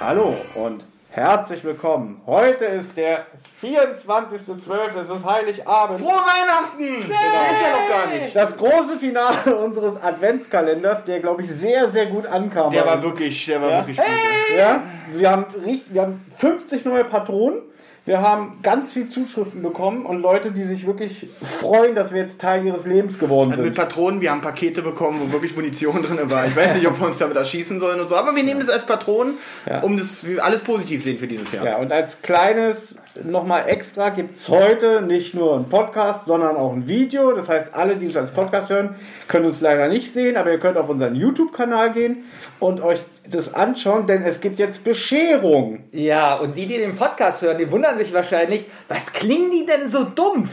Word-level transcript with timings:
Hallo 0.00 0.39
herzlich 1.10 1.64
willkommen. 1.64 2.20
Heute 2.26 2.64
ist 2.66 2.96
der 2.96 3.26
24.12. 3.62 4.98
Es 5.00 5.10
ist 5.10 5.24
Heiligabend. 5.24 6.00
Frohe 6.00 6.10
Weihnachten! 6.10 7.02
Ist 7.02 7.08
ja 7.10 7.70
noch 7.80 7.88
gar 7.88 8.06
nicht. 8.06 8.34
Das 8.34 8.56
große 8.56 8.96
Finale 8.98 9.56
unseres 9.64 10.00
Adventskalenders, 10.02 11.04
der 11.04 11.20
glaube 11.20 11.42
ich 11.42 11.50
sehr, 11.50 11.88
sehr 11.88 12.06
gut 12.06 12.26
ankam. 12.26 12.70
Der 12.70 12.86
war 12.86 13.02
wirklich, 13.02 13.44
der 13.46 13.60
war 13.60 13.70
Ja. 13.70 13.78
wirklich 13.78 13.96
gut. 13.96 14.06
ja. 14.56 14.82
wir 15.12 15.30
haben, 15.30 15.46
wir 15.88 16.02
haben 16.02 16.24
50 16.38 16.84
neue 16.84 17.04
Patronen. 17.04 17.60
Wir 18.10 18.22
haben 18.22 18.58
ganz 18.64 18.92
viel 18.92 19.08
Zuschriften 19.08 19.62
bekommen 19.62 20.04
und 20.04 20.20
Leute, 20.20 20.50
die 20.50 20.64
sich 20.64 20.84
wirklich 20.84 21.28
freuen, 21.44 21.94
dass 21.94 22.12
wir 22.12 22.20
jetzt 22.20 22.40
Teil 22.40 22.66
ihres 22.66 22.84
Lebens 22.84 23.20
geworden 23.20 23.50
Also 23.52 23.62
mit 23.62 23.76
sind. 23.76 23.84
Patronen, 23.88 24.20
wir 24.20 24.32
haben 24.32 24.40
Pakete 24.40 24.82
bekommen, 24.82 25.20
wo 25.28 25.32
wirklich 25.32 25.54
Munition 25.54 26.02
drin 26.02 26.18
war. 26.28 26.44
Ich 26.44 26.56
weiß 26.56 26.74
nicht, 26.74 26.88
ob 26.88 26.98
wir 26.98 27.06
uns 27.06 27.18
damit 27.18 27.36
erschießen 27.36 27.78
sollen 27.78 28.00
und 28.00 28.08
so, 28.08 28.16
aber 28.16 28.34
wir 28.34 28.42
nehmen 28.42 28.58
das 28.58 28.68
als 28.68 28.84
Patronen, 28.84 29.34
Ja. 29.64 29.82
um 29.82 29.96
das 29.96 30.26
alles 30.40 30.58
positiv 30.62 31.04
sehen 31.04 31.18
für 31.20 31.28
dieses 31.28 31.52
Jahr. 31.52 31.64
Ja, 31.64 31.76
und 31.76 31.92
als 31.92 32.20
kleines 32.20 32.96
nochmal 33.22 33.68
extra 33.68 34.08
gibt 34.10 34.34
es 34.34 34.48
heute 34.48 35.02
nicht 35.02 35.34
nur 35.34 35.54
einen 35.54 35.68
Podcast, 35.68 36.26
sondern 36.26 36.56
auch 36.56 36.72
ein 36.72 36.88
Video. 36.88 37.30
Das 37.30 37.48
heißt, 37.48 37.74
alle, 37.74 37.94
die 37.94 38.06
es 38.06 38.16
als 38.16 38.32
Podcast 38.32 38.70
hören, 38.70 38.96
können 39.28 39.46
uns 39.46 39.60
leider 39.60 39.86
nicht 39.86 40.12
sehen, 40.12 40.36
aber 40.36 40.50
ihr 40.50 40.58
könnt 40.58 40.78
auf 40.78 40.88
unseren 40.88 41.14
YouTube-Kanal 41.14 41.92
gehen 41.92 42.24
und 42.60 42.80
euch 42.82 43.00
das 43.28 43.52
anschauen, 43.54 44.06
denn 44.06 44.22
es 44.22 44.40
gibt 44.40 44.58
jetzt 44.58 44.82
Bescherung. 44.84 45.84
Ja, 45.92 46.36
und 46.36 46.56
die, 46.56 46.66
die 46.66 46.78
den 46.78 46.96
Podcast 46.96 47.42
hören, 47.42 47.58
die 47.58 47.70
wundern 47.70 47.96
sich 47.98 48.12
wahrscheinlich, 48.12 48.64
was 48.88 49.12
klingen 49.12 49.50
die 49.50 49.66
denn 49.66 49.88
so 49.88 50.04
dumpf? 50.04 50.50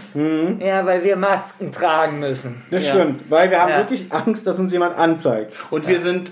Ja, 0.60 0.86
weil 0.86 1.04
wir 1.04 1.16
Masken 1.16 1.72
tragen 1.72 2.20
müssen. 2.20 2.64
Das 2.72 2.86
Ja. 2.86 2.94
stimmt, 2.94 3.30
weil 3.30 3.50
wir 3.52 3.62
haben 3.62 3.70
Ja. 3.72 3.78
wirklich 3.78 4.06
Angst, 4.12 4.46
dass 4.48 4.60
uns 4.60 4.72
jemand 4.72 4.98
anzeigt. 4.98 5.54
Und 5.72 5.88
wir 5.88 6.02
sind, 6.02 6.32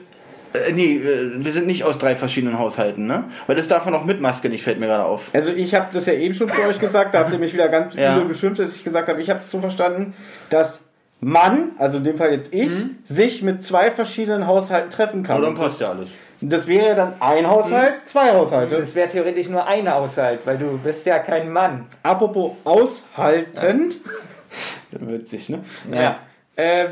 äh, 0.53 0.71
nee, 0.71 0.95
äh, 0.97 1.31
wir 1.43 1.51
sind 1.51 1.67
nicht 1.67 1.83
aus 1.83 1.97
drei 1.97 2.15
verschiedenen 2.15 2.57
Haushalten, 2.59 3.07
ne? 3.07 3.25
Weil 3.47 3.55
das 3.55 3.67
darf 3.67 3.85
man 3.85 3.93
auch 3.95 4.05
mit 4.05 4.21
Maske 4.21 4.47
nicht, 4.49 4.63
fällt 4.63 4.79
mir 4.79 4.87
gerade 4.87 5.05
auf. 5.05 5.29
Also 5.33 5.51
ich 5.51 5.73
habe 5.75 5.87
das 5.93 6.05
ja 6.05 6.13
eben 6.13 6.33
schon 6.33 6.49
zu 6.49 6.61
euch 6.61 6.79
gesagt, 6.79 7.13
da 7.13 7.19
habt 7.19 7.33
ihr 7.33 7.39
mich 7.39 7.53
wieder 7.53 7.67
ganz 7.69 7.95
Ja. 7.95 8.15
übel 8.17 8.29
geschimpft, 8.29 8.59
dass 8.59 8.75
ich 8.75 8.83
gesagt 8.83 9.07
habe, 9.09 9.21
ich 9.21 9.29
habe 9.29 9.39
es 9.41 9.49
so 9.51 9.59
verstanden, 9.59 10.13
dass 10.49 10.79
man, 11.21 11.71
also 11.77 11.97
in 11.97 12.03
dem 12.03 12.17
Fall 12.17 12.31
jetzt 12.31 12.53
ich, 12.53 12.71
sich 13.05 13.41
mit 13.41 13.63
zwei 13.63 13.91
verschiedenen 13.91 14.47
Haushalten 14.47 14.91
treffen 14.91 15.23
kann. 15.23 15.37
Aber 15.37 15.45
dann 15.47 15.55
passt 15.55 15.81
ja 15.81 15.91
alles. 15.91 16.09
Das 16.41 16.67
wäre 16.67 16.95
dann 16.95 17.13
ein 17.19 17.47
Haushalt, 17.47 17.93
zwei 18.05 18.33
Haushalte. 18.33 18.75
Es 18.75 18.93
wäre 18.93 19.09
theoretisch 19.09 19.47
nur 19.47 19.65
ein 19.65 19.89
Haushalt, 19.89 20.41
weil 20.45 20.57
du 20.57 20.77
bist 20.77 21.05
ja 21.05 21.19
kein 21.19 21.51
Mann. 21.51 21.85
Apropos 22.03 22.51
aushaltend. 22.63 23.97
Witzig, 24.91 25.49
ne? 25.49 25.61
Ja. 25.91 26.19
Äh, 26.55 26.87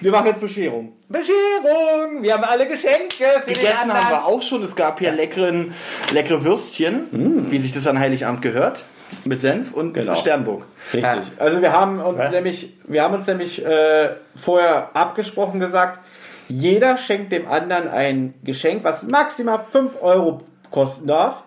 wir 0.00 0.10
machen 0.10 0.26
jetzt 0.26 0.40
Bescherung. 0.40 0.92
Bescherung! 1.08 2.22
Wir 2.22 2.34
haben 2.34 2.44
alle 2.44 2.66
Geschenke 2.66 3.24
für 3.44 3.52
Gegessen 3.52 3.92
haben 3.92 4.10
wir 4.10 4.24
auch 4.24 4.42
schon. 4.42 4.62
Es 4.62 4.74
gab 4.74 4.98
hier 4.98 5.12
leckeren, 5.12 5.72
leckere 6.12 6.44
Würstchen, 6.44 7.46
wie 7.50 7.58
sich 7.58 7.72
das 7.72 7.86
an 7.86 7.98
Heiligabend 7.98 8.42
gehört. 8.42 8.84
Mit 9.24 9.40
Senf 9.40 9.72
und 9.72 9.92
Genau. 9.94 10.14
Sternburg. 10.14 10.64
Richtig. 10.92 11.32
Also 11.38 11.60
wir 11.62 11.72
haben 11.72 12.00
uns 12.00 12.18
Ja. 12.22 12.30
nämlich, 12.30 12.72
wir 12.86 13.02
haben 13.02 13.14
uns 13.14 13.26
nämlich 13.26 13.64
äh, 13.64 14.10
vorher 14.34 14.90
abgesprochen 14.94 15.60
gesagt, 15.60 16.00
jeder 16.48 16.96
schenkt 16.96 17.32
dem 17.32 17.48
anderen 17.48 17.88
ein 17.88 18.34
Geschenk, 18.44 18.84
was 18.84 19.02
maximal 19.04 19.60
5 19.70 20.00
Euro 20.00 20.42
kosten 20.70 21.06
darf. 21.08 21.42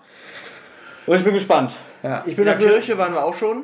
Und 1.05 1.17
ich 1.17 1.23
bin 1.23 1.33
gespannt. 1.33 1.73
Ja. 2.03 2.21
Ich 2.25 2.31
In 2.31 2.35
bin 2.37 2.45
der 2.45 2.55
dafür. 2.55 2.69
Kirche 2.71 2.97
waren 2.97 3.13
wir 3.13 3.23
auch 3.23 3.33
schon. 3.35 3.63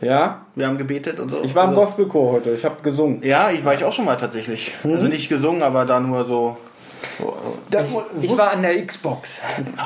Ja. 0.00 0.42
Wir 0.54 0.66
haben 0.66 0.76
gebetet 0.78 1.18
und 1.20 1.30
so. 1.30 1.40
Ich 1.42 1.54
war 1.54 1.64
im 1.64 1.70
Also- 1.70 1.80
Gospelchor 1.82 2.32
heute. 2.32 2.50
Ich 2.50 2.64
habe 2.64 2.76
gesungen. 2.82 3.22
Ja, 3.22 3.50
ich 3.50 3.64
war 3.64 3.74
ich 3.74 3.84
auch 3.84 3.92
schon 3.92 4.04
mal 4.04 4.16
tatsächlich. 4.16 4.72
Also 4.84 5.06
nicht 5.06 5.28
gesungen, 5.30 5.62
aber 5.62 5.84
da 5.86 5.98
nur 6.00 6.26
so. 6.26 6.56
Ich 8.20 8.36
war 8.36 8.50
an 8.50 8.62
der 8.62 8.84
Xbox. 8.86 9.38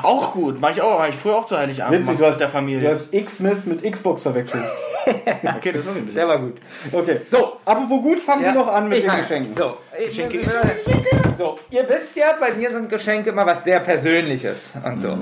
Auch 0.03 0.33
gut, 0.33 0.59
mach 0.59 0.71
ich 0.71 0.81
auch, 0.81 0.99
mach 0.99 1.09
ich 1.09 1.15
früher 1.15 1.35
auch 1.37 1.47
zu 1.47 1.57
Heiligabend 1.57 1.99
Witzig, 2.01 2.17
du 2.17 2.25
hast, 2.25 2.31
mit 2.33 2.41
der 2.41 2.49
Familie. 2.49 2.81
du 2.81 2.89
hast 2.91 3.13
X-Miss 3.13 3.65
mit 3.65 3.83
Xbox 3.91 4.21
verwechselt. 4.23 4.63
okay, 5.05 5.71
das 5.71 5.75
ist 5.75 5.87
auch 5.87 5.95
ein 5.95 6.05
bisschen. 6.05 6.15
Der 6.15 6.27
war 6.27 6.39
gut. 6.39 6.57
Okay, 6.91 7.21
so, 7.29 7.57
apropos 7.65 8.01
gut, 8.01 8.19
fangen 8.19 8.43
wir 8.43 8.51
noch 8.53 8.67
an 8.67 8.89
mit 8.89 8.99
Ich 8.99 9.05
den 9.05 9.15
Geschenken. 9.19 9.55
So, 9.55 9.77
Geschenke, 10.05 10.39
ich- 10.39 11.37
So, 11.37 11.57
ihr 11.69 11.87
wisst 11.89 12.15
ja, 12.15 12.35
bei 12.39 12.53
mir 12.53 12.69
sind 12.69 12.89
Geschenke 12.89 13.29
immer 13.31 13.45
was 13.45 13.63
sehr 13.63 13.79
Persönliches 13.79 14.57
und 14.85 15.01
so. 15.01 15.17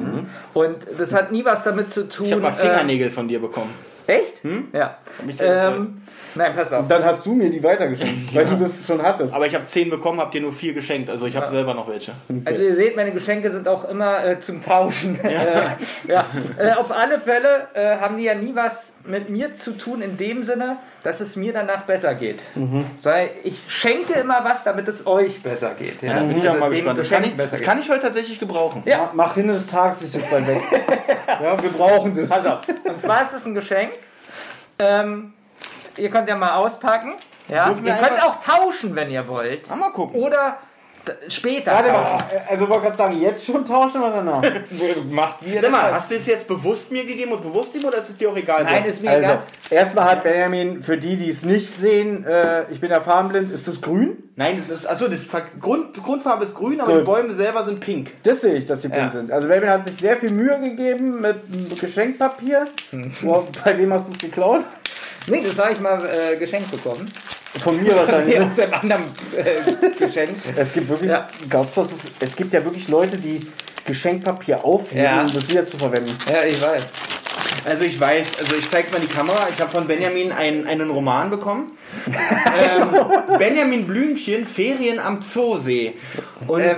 Und 0.53 0.77
das 0.97 1.13
hat 1.13 1.31
nie 1.31 1.45
was 1.45 1.63
damit 1.63 1.91
zu 1.91 2.07
tun. 2.09 2.25
Ich 2.25 2.31
habe 2.33 2.41
mal 2.41 2.49
äh, 2.49 2.53
Fingernägel 2.53 3.11
von 3.11 3.27
dir 3.27 3.39
bekommen. 3.39 3.73
Echt? 4.09 4.43
Hm? 4.43 4.67
Ja. 4.73 4.97
Hab 5.17 5.25
mich 5.25 5.37
sehr 5.37 5.67
Ähm, 5.75 6.01
nein, 6.35 6.51
pass 6.55 6.73
auf. 6.73 6.87
Dann 6.87 7.03
hast 7.05 7.25
du 7.25 7.33
mir 7.33 7.49
die 7.49 7.61
weitergeschenkt, 7.63 8.33
weil 8.35 8.45
du 8.45 8.55
das 8.57 8.71
schon 8.87 9.01
hattest. 9.01 9.33
Aber 9.33 9.45
ich 9.45 9.53
habe 9.53 9.65
zehn 9.67 9.89
bekommen, 9.89 10.19
habt 10.19 10.33
dir 10.33 10.41
nur 10.41 10.53
vier 10.53 10.73
geschenkt. 10.73 11.09
Also 11.09 11.25
ich 11.27 11.35
habe 11.35 11.51
selber 11.51 11.73
noch 11.75 11.87
welche. 11.87 12.13
Also 12.45 12.61
ihr 12.61 12.75
seht, 12.75 12.95
meine 12.95 13.11
Geschenke 13.11 13.51
sind 13.51 13.67
auch 13.67 13.87
immer 13.87 14.25
äh, 14.25 14.39
zum 14.39 14.63
Tauschen. 14.63 15.19
Ja. 15.23 15.29
äh, 16.07 16.11
ja. 16.11 16.25
Äh, 16.57 16.71
auf 16.73 16.91
alle 16.91 17.19
Fälle 17.19 17.67
äh, 17.73 17.97
haben 17.97 18.17
die 18.17 18.23
ja 18.23 18.33
nie 18.33 18.55
was 18.55 18.91
mit 19.05 19.29
mir 19.29 19.55
zu 19.55 19.71
tun 19.77 20.01
in 20.01 20.17
dem 20.17 20.43
Sinne, 20.43 20.77
dass 21.03 21.19
es 21.21 21.35
mir 21.37 21.53
danach 21.53 21.83
besser 21.83 22.13
geht. 22.15 22.39
Mhm. 22.55 22.85
Sei, 22.99 23.31
ich 23.43 23.61
schenke 23.69 24.13
immer 24.19 24.43
was, 24.43 24.63
damit 24.65 24.87
es 24.87 25.07
euch 25.07 25.41
besser 25.41 25.73
geht. 25.77 26.01
Ja, 26.01 26.15
Da 26.15 26.23
bin 26.23 26.37
ich 26.37 26.43
ja 26.43 26.53
mal 26.55 26.69
gespannt. 26.69 26.99
Das 26.99 27.09
kann 27.09 27.23
ich, 27.23 27.35
das 27.37 27.61
kann 27.61 27.79
ich 27.79 27.89
heute 27.89 28.01
tatsächlich 28.01 28.39
gebrauchen. 28.39 28.81
Ja. 28.85 28.97
Ma- 28.97 29.11
Mach 29.13 29.35
hin 29.35 29.47
des 29.47 29.67
Tageslicht 29.67 30.15
ist 30.15 30.29
bald 30.29 30.47
weg. 30.47 30.61
ja, 31.41 31.61
wir 31.63 31.69
brauchen 31.69 32.15
das. 32.15 32.27
Pass 32.27 32.45
auf. 32.45 32.59
Und 32.83 33.01
zwar 33.01 33.23
ist 33.23 33.33
es 33.33 33.45
ein 33.45 33.53
Geschenk. 33.55 33.91
Ähm, 34.79 35.33
ihr 35.97 36.09
könnt 36.09 36.29
ja 36.29 36.35
mal 36.35 36.53
auspacken. 36.53 37.13
Ja. 37.47 37.69
Ihr 37.71 37.93
könnt 37.93 38.23
auch 38.23 38.41
tauschen, 38.43 38.95
wenn 38.95 39.09
ihr 39.09 39.27
wollt. 39.27 39.69
Ah, 39.69 39.75
mal 39.75 39.91
gucken. 39.91 40.19
Oder 40.19 40.57
später. 41.27 41.71
Warte 41.71 41.91
mal, 41.91 42.19
also 42.49 42.69
wollte 42.69 42.83
gerade 42.85 42.97
sagen, 42.97 43.19
jetzt 43.19 43.45
schon 43.45 43.65
tauschen 43.65 44.01
oder 44.01 44.17
danach? 44.17 44.43
Macht 45.11 45.45
wie 45.45 45.53
Sag 45.53 45.61
das 45.63 45.71
mal, 45.71 45.83
wollt. 45.83 45.93
hast 45.93 46.11
du 46.11 46.15
es 46.15 46.25
jetzt 46.25 46.47
bewusst 46.47 46.91
mir 46.91 47.05
gegeben 47.05 47.31
und 47.31 47.41
bewusst 47.43 47.73
ihm 47.75 47.85
oder 47.85 47.97
ist 47.97 48.09
es 48.09 48.17
dir 48.17 48.29
auch 48.29 48.37
egal? 48.37 48.63
Nein, 48.63 48.85
ist 48.85 49.01
mir 49.01 49.09
Also, 49.11 49.21
egal. 49.23 49.41
erstmal 49.69 50.05
hat 50.05 50.23
Benjamin, 50.23 50.81
für 50.83 50.97
die, 50.97 51.17
die 51.17 51.29
es 51.29 51.43
nicht 51.43 51.77
sehen, 51.79 52.25
äh, 52.25 52.69
ich 52.71 52.79
bin 52.81 52.91
ja 52.91 53.01
farbenblind, 53.01 53.51
ist 53.51 53.67
das 53.67 53.81
grün? 53.81 54.23
Nein, 54.35 54.63
das 54.67 54.79
ist, 54.79 54.85
achso, 54.89 55.07
das 55.07 55.19
Grund, 55.59 55.93
Grundfarbe 56.01 56.45
ist 56.45 56.55
grün, 56.55 56.79
aber 56.79 56.91
Gut. 56.93 57.01
die 57.01 57.05
Bäume 57.05 57.33
selber 57.33 57.65
sind 57.65 57.79
pink. 57.81 58.11
Das 58.23 58.41
sehe 58.41 58.55
ich, 58.55 58.65
dass 58.65 58.81
die 58.81 58.87
Ja. 58.87 58.95
bunt 58.99 59.11
sind. 59.11 59.31
Also 59.31 59.47
Benjamin 59.47 59.69
hat 59.71 59.85
sich 59.85 59.97
sehr 59.97 60.17
viel 60.17 60.31
Mühe 60.31 60.57
gegeben 60.61 61.21
mit 61.21 61.79
Geschenkpapier. 61.79 62.65
Wo, 63.21 63.47
bei 63.65 63.77
wem 63.77 63.93
hast 63.93 64.07
du 64.07 64.11
es 64.13 64.17
geklaut? 64.19 64.63
Nee, 65.27 65.43
das 65.45 65.59
habe 65.59 65.73
ich 65.73 65.79
mal 65.79 65.99
äh, 66.05 66.37
geschenkt 66.37 66.71
bekommen. 66.71 67.11
Von 67.63 67.81
mir 67.81 67.95
wahrscheinlich. 67.95 68.37
Nee, 68.37 68.45
aus 68.45 68.59
einem 68.59 68.73
anderen 68.73 69.03
äh, 69.35 70.05
Geschenk. 70.05 70.37
Es 70.55 70.73
gibt 70.73 70.87
wirklich, 70.89 71.09
Ja. 71.09 71.27
glaubst 71.49 71.75
du, 71.77 71.81
es, 71.81 71.89
es 72.29 72.35
gibt 72.35 72.53
ja 72.53 72.63
wirklich 72.63 72.87
Leute, 72.89 73.17
die 73.17 73.45
Geschenkpapier 73.85 74.63
aufheben, 74.63 75.03
Ja. 75.03 75.21
um 75.21 75.33
das 75.33 75.49
wieder 75.49 75.65
zu 75.67 75.77
verwenden. 75.77 76.15
Ja, 76.31 76.43
ich 76.43 76.61
weiß. 76.61 76.85
Also 77.65 77.83
ich 77.83 77.99
weiß, 77.99 78.39
also 78.39 78.55
ich 78.55 78.69
zeig's 78.69 78.91
mal 78.91 79.01
in 79.01 79.07
die 79.07 79.13
Kamera. 79.13 79.47
Ich 79.53 79.59
habe 79.59 79.71
von 79.71 79.87
Benjamin 79.87 80.31
einen, 80.31 80.67
einen 80.67 80.89
Roman 80.91 81.29
bekommen. 81.29 81.71
ähm, 82.07 83.37
Benjamin 83.37 83.85
Blümchen, 83.87 84.45
Ferien 84.45 84.99
am 84.99 85.21
Zoosee. 85.21 85.95
Und 86.47 86.61
Ähm, 86.61 86.75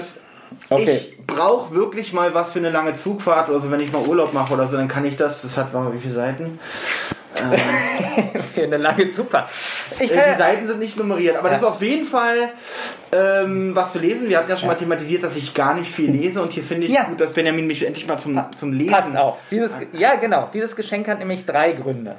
Okay. 0.70 1.00
ich 1.18 1.18
brauche 1.26 1.74
wirklich 1.74 2.12
mal 2.14 2.34
was 2.34 2.52
für 2.52 2.60
eine 2.60 2.70
lange 2.70 2.96
Zugfahrt 2.98 3.48
oder 3.50 3.62
so, 3.62 3.72
wenn 3.72 3.80
ich 3.80 3.92
mal 3.92 4.02
Urlaub 4.06 4.34
mache 4.34 4.54
oder 4.54 4.68
so, 4.68 4.76
dann 4.78 4.88
kann 4.90 5.06
ich 5.06 5.16
das. 5.18 5.42
Das 5.42 5.56
hat, 5.58 5.74
warte 5.74 5.90
mal, 5.90 5.96
wie 5.96 6.00
viele 6.00 6.14
Seiten? 6.14 6.60
Für 8.56 8.64
eine 8.64 8.78
lange. 8.78 9.04
Ich 9.04 10.12
Äh, 10.12 10.32
die 10.34 10.38
Seiten 10.38 10.66
sind 10.66 10.80
nicht 10.80 10.98
nummeriert, 10.98 11.38
aber 11.38 11.50
das 11.50 11.60
ist 11.60 11.68
auf 11.68 11.82
jeden 11.82 12.06
Fall 12.06 12.50
ähm, 13.12 13.76
was 13.76 13.94
zu 13.94 14.00
lesen. 14.00 14.30
Wir 14.30 14.38
hatten 14.38 14.50
ja 14.50 14.58
schon 14.58 14.68
mal 14.68 14.76
thematisiert, 14.76 15.24
dass 15.24 15.36
ich 15.36 15.54
gar 15.54 15.74
nicht 15.76 15.92
viel 15.92 16.12
lese 16.12 16.42
und 16.42 16.52
hier 16.54 16.64
finde 16.64 16.88
ich 16.88 16.94
Ja. 16.94 17.04
gut, 17.04 17.20
dass 17.20 17.32
Benjamin 17.32 17.68
mich 17.68 17.86
endlich 17.86 18.08
mal 18.08 18.18
zum, 18.18 18.42
zum 18.56 18.74
Lesen. 18.74 18.92
passt 18.92 19.16
auf. 19.16 19.38
Dieses, 19.50 19.74
ja, 19.94 20.16
genau. 20.16 20.50
Dieses 20.54 20.76
Geschenk 20.76 21.08
hat 21.08 21.20
nämlich 21.20 21.46
drei 21.46 21.74
Gründe. 21.74 22.16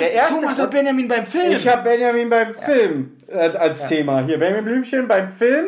Der 0.00 0.12
erste 0.12 0.34
Thomas 0.34 0.58
hat 0.58 0.70
Benjamin 0.70 1.08
beim 1.08 1.26
Film. 1.26 1.52
Ich 1.52 1.66
habe 1.66 1.82
Benjamin 1.82 2.28
beim 2.28 2.54
Film 2.54 3.16
äh, 3.28 3.48
als 3.56 3.86
Thema. 3.86 4.22
Hier, 4.24 4.38
Benjamin 4.38 4.64
Blümchen 4.64 5.08
beim 5.08 5.30
Film. 5.30 5.66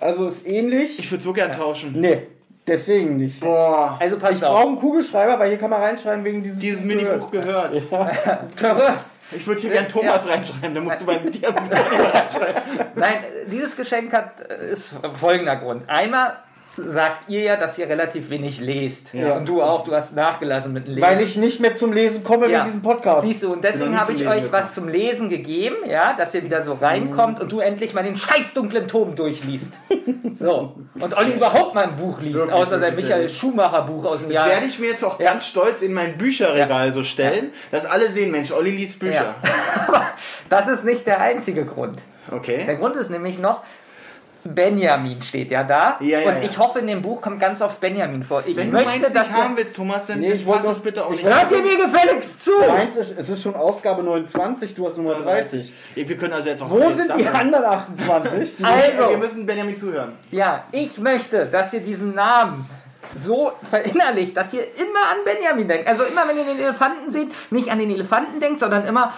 Also 0.00 0.26
ist 0.28 0.46
ähnlich. 0.46 0.98
Ich 0.98 1.10
würde 1.10 1.22
so 1.22 1.32
gern 1.32 1.52
tauschen. 1.52 1.92
nee, 2.00 2.26
deswegen 2.66 3.16
nicht. 3.16 3.40
Boah, 3.40 3.96
also 4.00 4.18
pass 4.18 4.32
Ich 4.32 4.40
brauche 4.40 4.52
auf. 4.58 4.66
einen 4.66 4.78
Kugelschreiber, 4.78 5.38
weil 5.38 5.48
hier 5.50 5.58
kann 5.58 5.70
man 5.70 5.80
reinschreiben 5.80 6.24
wegen 6.24 6.42
dieses, 6.42 6.58
dieses 6.58 6.84
Minibuch 6.84 7.30
gehört. 7.30 7.74
Töre. 8.56 8.94
Ich 9.34 9.46
würde 9.46 9.60
hier 9.62 9.70
gern 9.70 9.88
Thomas 9.88 10.28
reinschreiben, 10.28 10.74
dann 10.74 10.84
musst 10.84 11.00
du 11.00 11.06
bei 11.06 11.16
dir 11.16 11.48
reinschreiben. 11.54 12.62
Nein, 12.94 13.16
dieses 13.46 13.74
Geschenk 13.76 14.12
hat, 14.12 14.32
äh, 14.48 14.72
ist 14.72 14.94
folgender 15.14 15.56
Grund. 15.56 15.88
Einmal 15.88 16.36
sagt 16.76 17.28
ihr 17.28 17.40
ja, 17.42 17.56
dass 17.56 17.76
ihr 17.78 17.88
relativ 17.88 18.30
wenig 18.30 18.60
lest. 18.60 19.12
Ja. 19.12 19.34
Und 19.36 19.48
du 19.48 19.62
auch, 19.62 19.84
du 19.84 19.92
hast 19.94 20.14
nachgelassen 20.14 20.72
mit 20.72 20.86
dem 20.86 20.94
Lesen. 20.94 21.06
Weil 21.08 21.20
ich 21.22 21.36
nicht 21.36 21.60
mehr 21.60 21.74
zum 21.74 21.92
Lesen 21.92 22.24
komme 22.24 22.48
Ja. 22.48 22.58
mit 22.60 22.68
diesem 22.68 22.82
Podcast. 22.82 23.26
Siehst 23.26 23.42
du, 23.42 23.52
und 23.52 23.62
deswegen 23.62 23.98
habe 23.98 24.12
ich 24.12 24.20
euch 24.26 24.42
gekommen. 24.42 24.48
was 24.52 24.74
zum 24.74 24.88
Lesen 24.88 25.28
gegeben, 25.28 25.76
ja, 25.86 26.14
dass 26.14 26.34
ihr 26.34 26.42
wieder 26.42 26.62
so 26.62 26.74
reinkommt 26.74 27.40
und 27.40 27.52
du 27.52 27.60
endlich 27.60 27.92
mal 27.94 28.02
den 28.04 28.16
scheiß 28.16 28.54
dunklen 28.54 28.88
Tom 28.88 29.14
durchliest. 29.16 29.72
So. 30.34 30.74
Und 30.98 31.16
Olli 31.16 31.32
überhaupt 31.32 31.74
mal 31.74 31.84
ein 31.84 31.96
Buch 31.96 32.20
liest, 32.20 32.34
Wirklich, 32.36 32.54
außer 32.54 32.78
sein 32.78 32.96
Michael. 32.96 33.28
Schumacher 33.28 33.82
Buch 33.82 34.04
aus 34.06 34.18
dem 34.20 34.28
Das 34.28 34.34
Jahr. 34.34 34.48
werde 34.48 34.66
ich 34.66 34.78
mir 34.78 34.90
jetzt 34.90 35.04
auch 35.04 35.20
Ja. 35.20 35.32
ganz 35.32 35.46
stolz 35.46 35.82
in 35.82 35.92
mein 35.92 36.16
Bücherregal 36.16 36.90
so 36.92 37.04
stellen, 37.04 37.52
dass 37.70 37.84
alle 37.84 38.08
sehen, 38.08 38.30
Mensch, 38.30 38.50
Olli 38.50 38.70
liest 38.70 38.98
Bücher. 38.98 39.34
Das 40.48 40.68
ist 40.68 40.84
nicht 40.84 41.06
der 41.06 41.20
einzige 41.20 41.64
Grund. 41.64 41.98
Der 42.30 42.36
Okay. 42.38 42.76
Grund 42.78 42.96
ist 42.96 43.10
nämlich 43.10 43.38
noch, 43.38 43.62
Benjamin 44.44 45.22
steht 45.22 45.50
ja 45.50 45.62
da. 45.62 45.96
Ja, 46.00 46.18
ja, 46.20 46.28
und 46.28 46.36
ja. 46.36 46.42
ich 46.42 46.58
hoffe, 46.58 46.80
in 46.80 46.86
dem 46.88 47.02
Buch 47.02 47.20
kommt 47.20 47.38
ganz 47.40 47.62
oft 47.62 47.80
Benjamin 47.80 48.22
vor. 48.22 48.42
Ich 48.46 48.56
Wenn 48.56 48.68
du 48.70 48.72
möchte, 48.74 49.00
meinst, 49.00 49.16
dass 49.16 49.32
haben 49.32 49.56
wir, 49.56 49.72
Thomas, 49.72 50.06
dann, 50.06 50.20
Nee, 50.20 50.32
ich 50.32 50.44
fass 50.44 50.64
es 50.64 50.78
bitte 50.80 51.04
auch 51.04 51.12
ich 51.12 51.22
nicht. 51.22 51.34
Hört 51.34 51.50
ihr 51.52 51.62
mir 51.62 51.76
gefälligst 51.76 52.44
zu? 52.44 52.50
Meins 52.68 52.96
ist, 52.96 53.14
es 53.16 53.28
ist 53.28 53.42
schon 53.42 53.54
Ausgabe 53.54 54.02
29, 54.02 54.74
du 54.74 54.88
hast 54.88 54.96
Nummer 54.96 55.14
30. 55.14 55.72
Wir 55.94 56.16
können 56.16 56.32
also 56.32 56.48
jetzt 56.48 56.62
auch 56.62 56.70
Wo 56.70 56.78
jetzt 56.78 56.96
sind 56.96 57.18
die 57.18 57.24
sammeln. 57.24 57.28
anderen 57.28 57.64
28? 57.64 58.56
Die 58.56 58.64
Also, 58.64 59.10
Wir 59.10 59.18
müssen 59.18 59.46
Benjamin 59.46 59.76
zuhören. 59.76 60.12
Ja, 60.30 60.64
ich 60.72 60.98
möchte, 60.98 61.46
dass 61.46 61.72
ihr 61.72 61.80
diesen 61.80 62.14
Namen 62.14 62.68
so 63.16 63.52
verinnerlicht, 63.70 64.36
dass 64.36 64.52
ihr 64.52 64.62
immer 64.62 65.10
an 65.10 65.18
Benjamin 65.24 65.68
denkt. 65.68 65.88
Also 65.88 66.04
immer, 66.04 66.26
wenn 66.28 66.36
ihr 66.38 66.44
den 66.44 66.58
Elefanten 66.58 67.10
seht, 67.10 67.28
nicht 67.50 67.70
an 67.70 67.78
den 67.78 67.90
Elefanten 67.90 68.40
denkt, 68.40 68.60
sondern 68.60 68.84
immer 68.86 69.12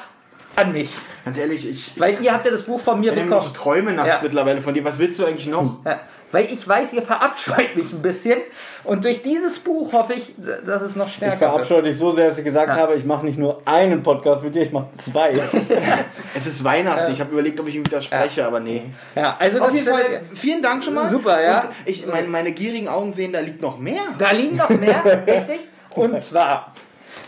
an 0.56 0.73
mich. 0.73 0.91
Ganz 1.25 1.39
ehrlich, 1.39 1.69
ich, 1.69 1.99
Weil 2.01 2.19
ihr 2.23 2.33
habt 2.33 2.45
ja 2.47 2.53
das 2.53 2.62
Buch 2.62 2.81
von 2.81 3.01
mir 3.01 3.11
Benjamin, 3.12 3.33
ich 3.33 3.39
bekommen. 3.39 3.55
träume 3.55 3.93
nachts 3.93 4.09
Ja. 4.09 4.21
mittlerweile 4.23 4.61
von 4.62 4.75
dir. 4.75 4.85
Was 4.85 4.99
willst 4.99 5.19
du 5.19 5.25
eigentlich 5.27 5.47
noch? 5.47 5.79
Ja, 5.85 6.01
weil 6.33 6.47
ich 6.53 6.67
weiß, 6.67 6.93
ihr 6.95 7.03
verabscheut 7.03 7.77
mich 7.77 7.93
ein 7.93 8.03
bisschen. 8.03 8.39
Und 8.83 9.05
durch 9.05 9.23
dieses 9.23 9.59
Buch 9.61 9.93
hoffe 9.93 10.15
ich, 10.15 10.35
dass 10.67 10.83
es 10.83 10.97
noch 10.97 11.06
Ich 11.06 11.15
stärker 11.15 11.41
wird. 11.41 11.51
verabscheue 11.51 11.83
dich 11.85 11.97
so 11.97 12.12
sehr, 12.12 12.29
dass 12.29 12.39
ich 12.39 12.45
gesagt 12.45 12.69
Ja. 12.69 12.77
habe, 12.77 12.95
ich 12.97 13.05
mache 13.05 13.25
nicht 13.25 13.39
nur 13.39 13.62
einen 13.65 14.03
Podcast 14.03 14.43
mit 14.45 14.55
dir, 14.55 14.62
ich 14.62 14.73
mache 14.73 14.89
zwei. 15.03 15.33
Es 16.35 16.47
ist 16.47 16.62
Weihnachten. 16.65 17.12
Ich 17.12 17.21
habe 17.21 17.33
überlegt, 17.33 17.59
ob 17.61 17.69
ich 17.69 17.77
ihm 17.77 17.87
widerspreche, 17.87 18.45
aber 18.47 18.61
nee. 18.61 18.83
Ja, 19.15 19.37
also 19.39 19.59
Auf 19.61 19.67
das 19.69 19.75
jeden 19.77 19.89
Fall, 19.89 20.23
vielen 20.35 20.62
Dank 20.62 20.85
schon 20.85 20.95
mal. 20.95 21.09
Super, 21.09 21.43
ja. 21.43 21.61
Und 21.61 21.69
ich, 21.87 22.06
meine, 22.06 22.29
meine 22.29 22.53
gierigen 22.53 22.89
Augen 22.89 23.12
sehen, 23.12 23.33
da 23.33 23.41
liegt 23.41 23.62
noch 23.62 23.79
mehr. 23.79 24.03
Da 24.19 24.31
liegen 24.33 24.56
noch 24.56 24.69
mehr, 24.71 25.03
richtig? 25.27 25.61
Und 25.95 26.23
zwar, 26.23 26.75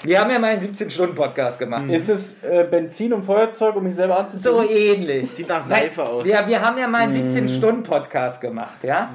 wir 0.02 0.20
haben 0.20 0.30
ja 0.30 0.38
mal 0.38 0.52
einen 0.52 0.62
17-Stunden-Podcast 0.62 1.58
gemacht. 1.58 1.88
Ist 1.90 2.08
es 2.08 2.42
äh, 2.42 2.64
Benzin 2.70 3.12
und 3.12 3.24
Feuerzeug, 3.24 3.76
um 3.76 3.84
mich 3.84 3.94
selber 3.94 4.18
anzuzünden? 4.18 4.62
So 4.62 4.70
ähnlich. 4.70 5.30
Sieht 5.32 5.48
nach 5.48 5.64
Seife 5.64 6.02
aus. 6.04 6.24
Wir, 6.24 6.46
wir 6.46 6.60
haben 6.62 6.78
ja 6.78 6.86
mal 6.86 7.02
einen 7.02 7.30
17-Stunden-Podcast 7.30 8.40
gemacht, 8.40 8.82
ja. 8.82 9.10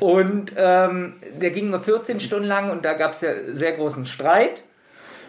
Und 0.00 0.52
ähm, 0.56 1.14
der 1.40 1.50
ging 1.50 1.70
nur 1.70 1.80
14 1.80 2.20
Stunden 2.20 2.46
lang 2.46 2.70
und 2.70 2.84
da 2.84 2.94
gab 2.94 3.12
es 3.12 3.20
ja 3.20 3.30
sehr 3.52 3.72
großen 3.72 4.06
Streit. 4.06 4.62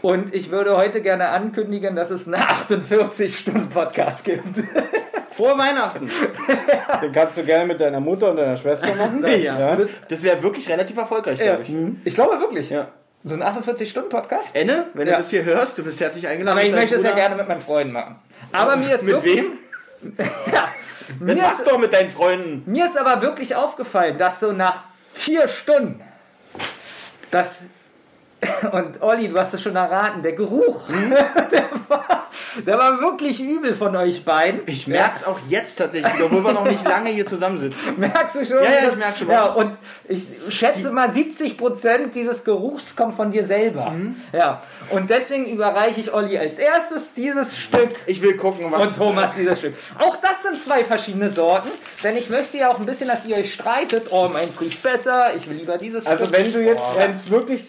Und 0.02 0.34
ich 0.36 0.52
würde 0.52 0.76
heute 0.76 1.02
gerne 1.02 1.30
ankündigen, 1.30 1.96
dass 1.96 2.10
es 2.10 2.28
einen 2.28 2.36
48-Stunden-Podcast 2.36 4.26
gibt. 4.26 4.44
Frohe 5.32 5.58
Weihnachten. 5.58 6.10
Den 7.02 7.12
kannst 7.12 7.38
du 7.38 7.44
gerne 7.44 7.66
mit 7.66 7.82
deiner 7.82 8.00
Mutter 8.00 8.30
und 8.32 8.38
deiner 8.38 8.58
Schwester 8.58 8.94
machen. 8.96 9.24
Ja. 9.42 9.76
Das, 9.76 9.90
das 10.10 10.22
wäre 10.24 10.44
wirklich 10.44 10.70
relativ 10.70 10.98
erfolgreich, 10.98 11.40
Ja. 11.40 11.56
glaube 11.56 11.64
ich. 11.64 11.74
Ich 12.06 12.14
glaube 12.16 12.40
wirklich. 12.40 12.70
Ja. 12.70 12.88
So 13.26 13.36
ein 13.36 13.44
48-Stunden-Podcast? 13.44 14.54
Enne, 14.54 14.88
wenn 14.94 15.08
Ja. 15.08 15.16
du 15.16 15.22
das 15.22 15.30
hier 15.30 15.44
hörst, 15.46 15.78
du 15.78 15.84
bist 15.84 16.00
herzlich 16.02 16.28
eingeladen. 16.28 16.58
Aber 16.58 16.68
ich 16.68 16.74
möchte 16.74 16.96
es 16.96 17.04
ja 17.04 17.12
gerne 17.12 17.36
mit 17.36 17.48
meinen 17.48 17.62
Freunden 17.62 17.94
machen. 17.94 18.18
Aber 18.52 18.76
mir 18.76 18.90
jetzt 18.90 19.04
Mit 19.06 19.14
wirklich, 19.16 19.38
wem? 19.44 20.18
Ja, 20.52 20.70
Dann 21.20 21.38
mach's 21.38 21.60
ist, 21.60 21.68
doch 21.68 21.78
mit 21.78 21.94
deinen 21.94 22.10
Freunden. 22.10 22.64
mir 22.70 22.86
ist 22.88 22.98
aber 22.98 23.22
wirklich 23.22 23.56
aufgefallen, 23.56 24.18
dass 24.18 24.40
so 24.42 24.52
nach 24.52 24.84
vier 25.14 25.48
Stunden 25.48 26.02
das 27.32 27.62
und 28.72 29.02
Olli, 29.02 29.28
du 29.30 29.38
hast 29.40 29.54
es 29.54 29.62
schon 29.62 29.76
erraten, 29.76 30.22
der 30.24 30.34
Geruch, 30.34 30.82
der, 31.52 31.70
war, 31.88 32.28
der 32.66 32.78
war 32.78 33.00
wirklich 33.02 33.40
übel 33.40 33.74
von 33.76 33.96
euch 33.96 34.24
beiden. 34.26 34.62
Ich 34.66 34.88
merk's 34.88 35.24
auch 35.26 35.40
jetzt 35.50 35.78
tatsächlich, 35.78 36.14
obwohl 36.24 36.44
wir 36.44 36.54
noch 36.54 36.66
nicht 36.66 36.84
lange 36.88 37.10
hier 37.10 37.26
zusammensitzen. 37.28 37.80
Merkst 37.98 38.36
du 38.36 38.46
schon? 38.46 38.58
Ja, 38.58 38.64
ja, 38.64 38.70
Das- 38.86 38.94
ich 38.94 39.00
merk 39.00 39.18
schon. 39.18 39.30
Ja, 39.30 39.46
und 39.46 39.72
ich 40.08 40.28
schätze 40.50 40.92
mal, 40.92 41.10
70% 41.10 42.12
dieses 42.14 42.44
Geruchs 42.44 42.96
kommt 42.96 43.16
von 43.16 43.32
dir 43.32 43.46
selber. 43.46 43.92
Mhm. 43.92 44.16
Ja, 44.32 44.62
und 44.92 45.10
deswegen 45.10 45.46
überreiche 45.46 46.00
ich 46.00 46.14
Olli 46.14 46.38
als 46.38 46.58
erstes 46.58 47.14
dieses 47.14 47.58
Stück 47.58 47.90
Ich 48.06 48.22
will 48.22 48.38
gucken, 48.38 48.72
was. 48.72 48.82
und 48.82 48.98
Thomas 48.98 49.32
dieses 49.38 49.60
Stück. 49.60 49.74
Auch 50.00 50.18
das 50.18 50.42
sind 50.44 50.62
zwei 50.62 50.84
verschiedene 50.84 51.30
Sorten, 51.30 51.70
denn 52.04 52.18
ich 52.18 52.30
möchte 52.30 52.58
ja 52.58 52.72
auch 52.72 52.80
ein 52.80 52.86
bisschen, 52.86 53.08
dass 53.08 53.26
ihr 53.26 53.38
euch 53.38 53.54
streitet. 53.54 54.08
Oh, 54.12 54.28
meins 54.32 54.60
riecht 54.62 54.82
besser, 54.84 55.34
ich 55.36 55.48
will 55.50 55.58
lieber 55.58 55.78
dieses 55.78 56.06
Also 56.06 56.26
Stück. 56.26 56.38
wenn 56.38 56.54
du 56.54 56.60
jetzt, 56.64 56.82
wenn 56.98 57.12
es 57.12 57.30
wirklich 57.30 57.64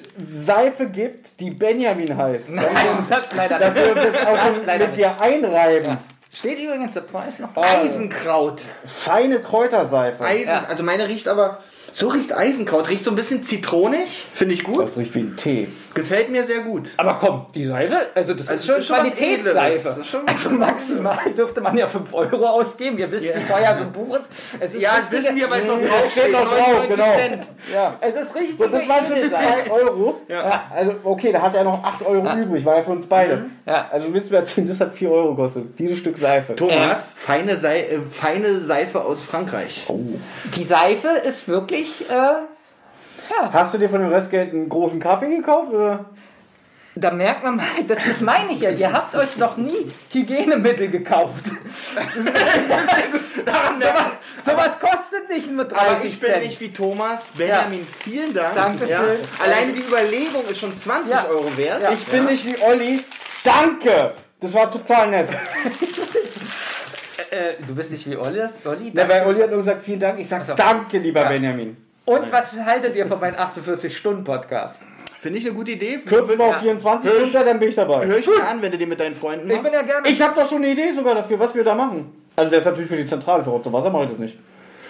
Seife 0.64 0.86
gibt, 0.86 1.40
die 1.40 1.50
Benjamin 1.50 2.16
heißt, 2.16 2.48
dann 2.48 2.56
Nein, 2.56 3.06
das 3.08 3.34
leider 3.34 3.58
dass 3.58 3.74
wir 3.74 3.92
uns 3.92 4.04
jetzt 4.04 4.26
auch 4.26 4.78
mit 4.78 4.96
dir 4.96 5.20
einreiben. 5.20 5.86
Ja. 5.90 5.98
Steht 6.32 6.58
übrigens 6.58 6.94
der 6.94 7.02
Preis 7.02 7.38
noch. 7.38 7.56
Eisenkraut. 7.56 8.60
Feine 8.84 9.38
Kräuterseife. 9.40 10.22
Eisen, 10.24 10.48
Ja. 10.48 10.64
also 10.68 10.82
meine 10.82 11.06
riecht 11.08 11.28
aber. 11.28 11.60
So 11.92 12.08
riecht 12.08 12.32
Eisenkraut. 12.32 12.88
Riecht 12.90 13.04
so 13.04 13.10
ein 13.10 13.16
bisschen 13.16 13.44
zitronig. 13.44 14.26
Finde 14.34 14.54
ich 14.54 14.64
gut. 14.64 14.82
Das 14.84 14.96
riecht 14.98 15.14
wie 15.14 15.20
ein 15.20 15.36
Tee. 15.36 15.68
Gefällt 15.94 16.28
mir 16.30 16.44
sehr 16.44 16.60
gut. 16.60 16.90
Aber 16.96 17.14
komm, 17.14 17.46
die 17.54 17.64
Seife, 17.64 17.96
also 18.14 18.34
das 18.34 18.48
Also 18.48 18.60
ist 18.60 18.66
schon 18.66 18.76
ist 18.80 18.86
schon 18.86 18.96
Qualitätsseife. 18.96 19.58
Edleres. 19.58 19.82
Das 19.84 19.98
ist 19.98 20.06
schon- 20.08 20.26
Also 20.28 20.50
maximal 20.50 21.18
dürfte 21.36 21.60
man 21.60 21.76
ja 21.78 21.86
5 21.86 22.12
Euro 22.12 22.46
ausgeben. 22.46 22.98
Ihr 22.98 23.10
wisst, 23.12 23.24
wie 23.26 23.44
teuer 23.50 23.76
so 23.76 23.84
ein 23.84 23.92
Buch 23.92 24.16
ist. 24.16 24.30
Es 24.58 24.74
ist 24.74 24.80
Ja, 24.82 24.96
das 24.98 25.10
wissen 25.12 25.36
wir, 25.36 25.48
weil 25.50 25.62
es 25.62 25.68
noch 25.68 25.80
Ja, 25.80 25.86
drauf 25.88 26.10
steht 26.10 26.32
noch 26.32 26.42
drauf, 26.44 26.58
99 26.58 26.88
genau. 26.96 27.16
Cent. 27.16 27.46
Ja. 27.72 27.94
Es 28.00 28.16
ist 28.16 28.34
richtig. 28.34 28.58
So, 28.58 28.66
das 28.66 28.88
waren 28.88 29.06
schon 29.06 29.20
bis 29.20 29.30
2 29.30 29.70
Euro. 29.70 30.20
Ja. 30.28 30.64
Also, 30.74 30.92
okay, 31.04 31.32
da 31.32 31.42
hat 31.42 31.54
er 31.54 31.64
noch 31.64 31.82
8 31.84 32.04
Euro 32.06 32.36
übrig, 32.36 32.64
war 32.64 32.76
ja 32.76 32.82
für 32.82 32.90
uns 32.90 33.06
beide. 33.06 33.46
Ja. 33.66 33.88
Also, 33.90 34.12
willst 34.12 34.30
du 34.30 34.34
mir 34.34 34.40
erzählen, 34.40 34.66
das 34.66 34.80
hat 34.80 34.94
4 34.94 35.10
Euro 35.10 35.34
gekostet. 35.34 35.78
Dieses 35.78 35.98
Stück 35.98 36.18
Seife. 36.18 36.56
Thomas, 36.56 37.08
feine, 37.14 37.56
Sei 37.56 37.80
äh, 37.82 37.98
feine 38.10 38.58
Seife 38.58 39.00
aus 39.02 39.22
Frankreich. 39.22 39.86
Die 40.56 40.64
Seife 40.64 41.08
ist 41.24 41.46
wirklich, 41.48 42.10
äh, 42.10 42.14
Hast 43.52 43.74
du 43.74 43.78
dir 43.78 43.88
von 43.88 44.00
dem 44.00 44.10
Restgeld 44.10 44.52
einen 44.52 44.68
großen 44.68 45.00
Kaffee 45.00 45.28
gekauft? 45.36 45.72
Oder? 45.72 46.04
da 46.96 47.10
merkt 47.10 47.42
man 47.42 47.56
mal, 47.56 47.64
das, 47.88 47.98
das 48.06 48.20
meine 48.20 48.52
ich 48.52 48.60
ja, 48.60 48.70
ihr 48.70 48.92
habt 48.92 49.16
euch 49.16 49.36
noch 49.36 49.56
nie 49.56 49.90
Hygienemittel 50.12 50.88
gekauft. 50.90 51.44
sowas, 53.44 54.12
sowas 54.44 54.70
kostet 54.78 55.28
nicht 55.28 55.50
nur 55.50 55.64
30 55.64 55.78
Aber 55.88 56.04
ich 56.04 56.20
bin 56.20 56.30
Cent. 56.30 56.44
nicht 56.46 56.60
wie 56.60 56.72
Thomas. 56.72 57.24
Benjamin, 57.36 57.86
vielen 58.00 58.32
Dank. 58.32 58.54
Dankeschön. 58.54 59.18
Alleine 59.42 59.72
die 59.72 59.80
Überlegung 59.80 60.44
ist 60.48 60.60
schon 60.60 60.72
20 60.72 61.10
Ja. 61.12 61.26
Euro 61.28 61.56
wert. 61.56 61.82
Ja. 61.82 61.92
Ich 61.92 62.04
bin 62.06 62.26
nicht 62.26 62.44
wie 62.46 62.56
Olli. 62.62 63.00
Danke! 63.42 64.12
Das 64.40 64.52
war 64.54 64.70
total 64.70 65.10
nett. 65.10 65.28
äh, 67.30 67.54
du 67.66 67.74
bist 67.74 67.90
nicht 67.92 68.08
wie 68.08 68.16
Olli. 68.16 68.40
Olli 68.64 68.92
Na, 68.94 69.08
weil 69.08 69.26
Olli 69.26 69.40
hat 69.40 69.48
nur 69.50 69.58
gesagt, 69.58 69.82
vielen 69.82 70.00
Dank. 70.00 70.20
Ich 70.20 70.28
sag 70.28 70.42
Ach 70.42 70.46
so. 70.46 70.54
danke, 70.54 70.98
lieber 70.98 71.22
Ja. 71.22 71.28
Benjamin. 71.28 71.76
Und 72.04 72.30
was 72.30 72.52
haltet 72.64 72.94
ihr 72.96 73.06
von 73.06 73.18
meinem 73.20 73.36
48-Stunden-Podcast? 73.36 74.80
Finde 75.20 75.38
ich 75.38 75.46
eine 75.46 75.54
gute 75.54 75.70
Idee. 75.72 75.98
Kürzen 76.06 76.38
wir 76.38 76.44
Ja. 76.46 76.50
auf 76.50 76.60
24 76.60 77.10
runter, 77.22 77.44
dann 77.44 77.58
bin 77.58 77.68
ich 77.70 77.74
dabei. 77.74 78.04
Hör 78.06 78.18
ich 78.18 78.26
mir 78.26 78.46
an, 78.46 78.60
wenn 78.60 78.72
du 78.72 78.76
den 78.78 78.90
mit 78.90 79.00
deinen 79.00 79.14
Freunden 79.14 79.46
Ich 79.46 79.56
machst. 79.56 79.64
bin 79.64 79.72
ja 79.72 79.82
gerne. 79.82 80.08
Ich 80.08 80.20
habe 80.20 80.38
doch 80.38 80.46
schon 80.48 80.58
eine 80.58 80.68
Idee 80.72 80.92
sogar 80.92 81.14
dafür, 81.14 81.38
was 81.38 81.54
wir 81.54 81.64
da 81.64 81.74
machen. 81.74 82.12
Also 82.36 82.50
der 82.50 82.58
ist 82.58 82.64
natürlich 82.66 82.90
für 82.90 82.96
die 82.96 83.06
Zentrale 83.06 83.42
für 83.42 83.50
Rotz 83.50 83.64
und 83.66 83.72
Wasser, 83.72 83.88
mache 83.90 84.04
ich 84.04 84.10
das 84.10 84.18
nicht. 84.18 84.38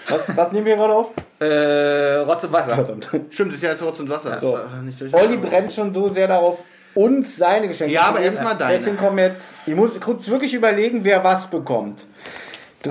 Was, 0.09 0.25
was 0.35 0.51
nehmen 0.51 0.65
wir 0.65 0.75
gerade 0.75 0.93
auf? 0.93 1.11
äh, 1.39 2.17
Rotz 2.17 2.43
und 2.43 2.51
Wasser. 2.51 2.75
Verdammt. 2.75 3.09
Stimmt, 3.29 3.51
das 3.51 3.57
ist 3.57 3.63
ja 3.63 3.69
jetzt 3.71 3.83
Rotz 3.83 3.99
und 4.01 4.09
Wasser. 4.09 4.37
So. 4.39 4.59
Nicht 4.83 4.99
durch- 4.99 5.13
Olli 5.13 5.37
brennt 5.37 5.71
schon 5.73 5.93
so 5.93 6.09
sehr 6.09 6.27
darauf, 6.27 6.59
uns 6.95 7.37
seine 7.37 7.67
Geschenke 7.69 7.93
Ja, 7.93 8.01
zu 8.01 8.07
aber 8.07 8.17
geben. 8.19 8.25
erst 8.31 8.43
mal 8.43 8.53
deine. 8.55 8.77
Deswegen 8.77 8.97
kommen 8.97 9.17
jetzt, 9.19 9.43
ich 9.65 9.75
muss 9.75 9.99
kurz 10.01 10.27
wirklich 10.27 10.53
überlegen, 10.53 11.03
wer 11.03 11.23
was 11.23 11.47
bekommt. 11.47 12.03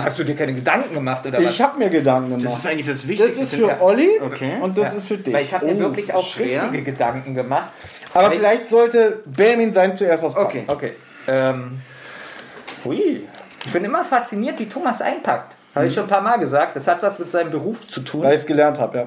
Hast 0.03 0.19
du 0.19 0.25
dir 0.25 0.35
keine 0.35 0.55
Gedanken 0.55 0.95
gemacht 0.95 1.27
oder 1.27 1.39
Ich 1.41 1.61
habe 1.61 1.79
mir 1.79 1.89
Gedanken 1.91 2.31
Das 2.35 2.43
gemacht. 2.43 2.59
ist 2.65 2.71
eigentlich 2.71 2.87
das 2.87 2.97
Das 2.97 3.09
Wichtigste. 3.09 3.43
ist 3.43 3.55
für 3.55 3.81
Olli 3.83 4.21
Okay. 4.21 4.53
und 4.61 4.77
das 4.79 4.91
Ja. 4.93 4.97
ist 4.99 5.09
für 5.09 5.17
dich. 5.19 5.33
Weil 5.35 5.45
ich 5.45 5.55
habe 5.55 5.67
mir 5.67 5.75
Oh, 5.75 5.79
wirklich 5.81 6.13
auch 6.13 6.27
schwer. 6.27 6.63
richtige 6.65 6.83
Gedanken 6.83 7.35
gemacht. 7.35 7.69
aber 8.13 8.29
Weil- 8.29 8.37
vielleicht 8.39 8.69
sollte 8.69 9.21
Benjamin 9.27 9.73
sein 9.73 9.95
zuerst 9.95 10.23
was 10.23 10.37
Okay. 10.37 10.65
Okay. 10.67 10.93
Ähm, 11.29 11.81
hui. 12.85 13.27
Ich 13.67 13.73
bin 13.73 13.85
immer 13.85 14.05
fasziniert, 14.05 14.59
wie 14.59 14.67
Thomas 14.69 15.01
einpackt. 15.01 15.55
Habe 15.75 15.87
ich 15.87 15.95
schon 15.95 16.05
ein 16.05 16.09
paar 16.09 16.21
Mal 16.21 16.37
gesagt. 16.39 16.77
Das 16.77 16.87
hat 16.87 17.03
was 17.03 17.19
mit 17.19 17.33
seinem 17.33 17.51
Beruf 17.51 17.89
zu 17.89 18.01
tun. 18.03 18.23
Weil 18.23 18.35
ich 18.35 18.41
es 18.43 18.47
gelernt 18.47 18.79
habe, 18.79 18.99
ja. 18.99 19.07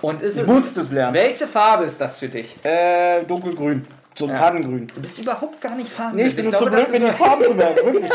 Und 0.00 0.22
ist 0.22 0.36
Ich 0.36 0.42
es, 0.42 0.46
musste 0.48 0.80
es 0.80 0.90
lernen. 0.90 1.14
welche 1.14 1.46
Farbe 1.46 1.84
ist 1.84 2.00
das 2.00 2.16
für 2.18 2.28
dich? 2.28 2.56
Äh, 2.64 3.22
dunkelgrün. 3.24 3.86
So 4.16 4.24
ein 4.24 4.32
Ja. 4.32 4.38
Tannengrün. 4.38 4.88
Du 4.92 5.00
bist 5.00 5.18
überhaupt 5.20 5.60
gar 5.60 5.76
nicht 5.76 5.88
farbenblind. 5.92 6.26
Nee, 6.26 6.30
ich 6.30 6.36
bin 6.36 6.46
nur 6.50 6.58
glaube, 6.60 6.76
zu 6.84 6.90
blöd, 6.90 7.00
mir 7.00 7.06
die 7.10 7.12
Farben 7.16 7.44
zu 7.44 7.54
merken. 7.54 7.76
Wirklich. 7.92 8.10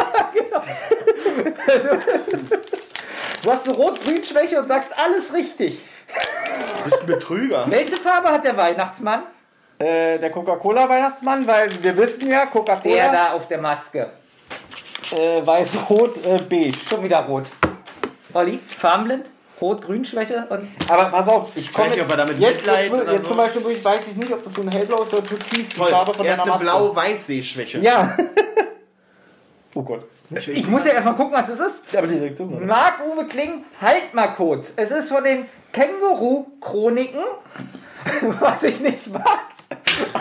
du 3.44 3.52
hast 3.52 3.68
eine 3.68 3.76
Rot-Grün-Schwäche 3.76 4.60
und 4.60 4.68
sagst 4.68 4.98
alles 4.98 5.34
richtig. 5.34 5.80
Du 6.84 6.90
bist 6.90 7.02
ein 7.02 7.08
Betrüger. 7.08 7.66
Welche 7.70 7.98
Farbe 7.98 8.30
hat 8.30 8.44
der 8.44 8.58
Weihnachtsmann? 8.58 9.24
Äh, 9.78 10.18
der 10.20 10.32
Coca-Cola-Weihnachtsmann, 10.32 11.46
weil 11.48 11.68
wir 11.84 11.98
wissen 11.98 12.30
ja, 12.30 12.40
Der 12.40 12.48
Coca-Cola, 12.48 13.12
da 13.12 13.34
auf 13.34 13.48
der 13.48 13.60
Maske. 13.60 14.10
äh, 15.12 15.46
weiß-rot, 15.46 16.26
äh, 16.26 16.40
beige. 16.50 16.78
Schon 16.90 17.04
wieder 17.04 17.20
rot. 17.20 17.46
Olli, 18.34 18.60
farbenblind? 18.80 19.28
Rot-Grün-Schwäche 19.62 20.46
Aber 20.90 21.06
pass 21.06 21.28
auf, 21.30 21.50
ich 21.56 21.72
komme 21.72 21.88
Weiß 21.88 21.96
nicht, 21.96 22.04
ob 22.04 22.12
er 22.12 22.18
damit 22.18 22.38
jetzt, 22.40 22.56
Mitleid 22.58 22.92
jetzt, 22.92 23.00
jetzt, 23.02 23.12
jetzt 23.14 23.28
zum 23.28 23.38
Beispiel 23.38 23.72
ich 23.72 23.86
weiß 23.86 24.00
ich 24.12 24.16
nicht, 24.18 24.34
ob 24.34 24.44
das 24.44 24.54
so 24.54 24.62
ein 24.62 24.68
hellblau 24.70 25.04
ist 25.04 25.14
oder 25.14 25.24
türkis, 25.24 25.70
die 25.70 25.78
Toll. 25.78 25.92
Farbe 25.92 26.14
von 26.14 26.26
Er 26.26 26.34
hat 26.34 26.40
deiner 26.40 26.54
eine 26.56 26.64
Maske. 26.66 26.78
blau-weiß-Sehschwäche. 26.80 27.80
Ja. 27.80 28.18
oh 29.76 29.82
Gott. 29.82 30.04
Ich 30.32 30.68
muss 30.68 30.86
ja 30.86 30.94
erstmal 30.94 31.16
gucken, 31.16 31.34
was 31.34 31.50
es 31.50 31.60
ist. 31.60 31.84
Aber 31.96 32.08
die 32.08 32.18
Reaktion 32.18 32.54
war. 32.54 32.60
Marc-Uwe 32.62 33.28
Kling, 33.28 33.64
halt 33.82 34.14
mal 34.14 34.28
kurz. 34.30 34.74
Es 34.76 34.92
ist 34.92 35.10
von 35.10 35.24
den 35.24 35.46
Känguru-Chroniken, 35.74 37.24
was 38.40 38.64
ich 38.64 38.80
nicht 38.80 39.12
mag. 39.14 39.26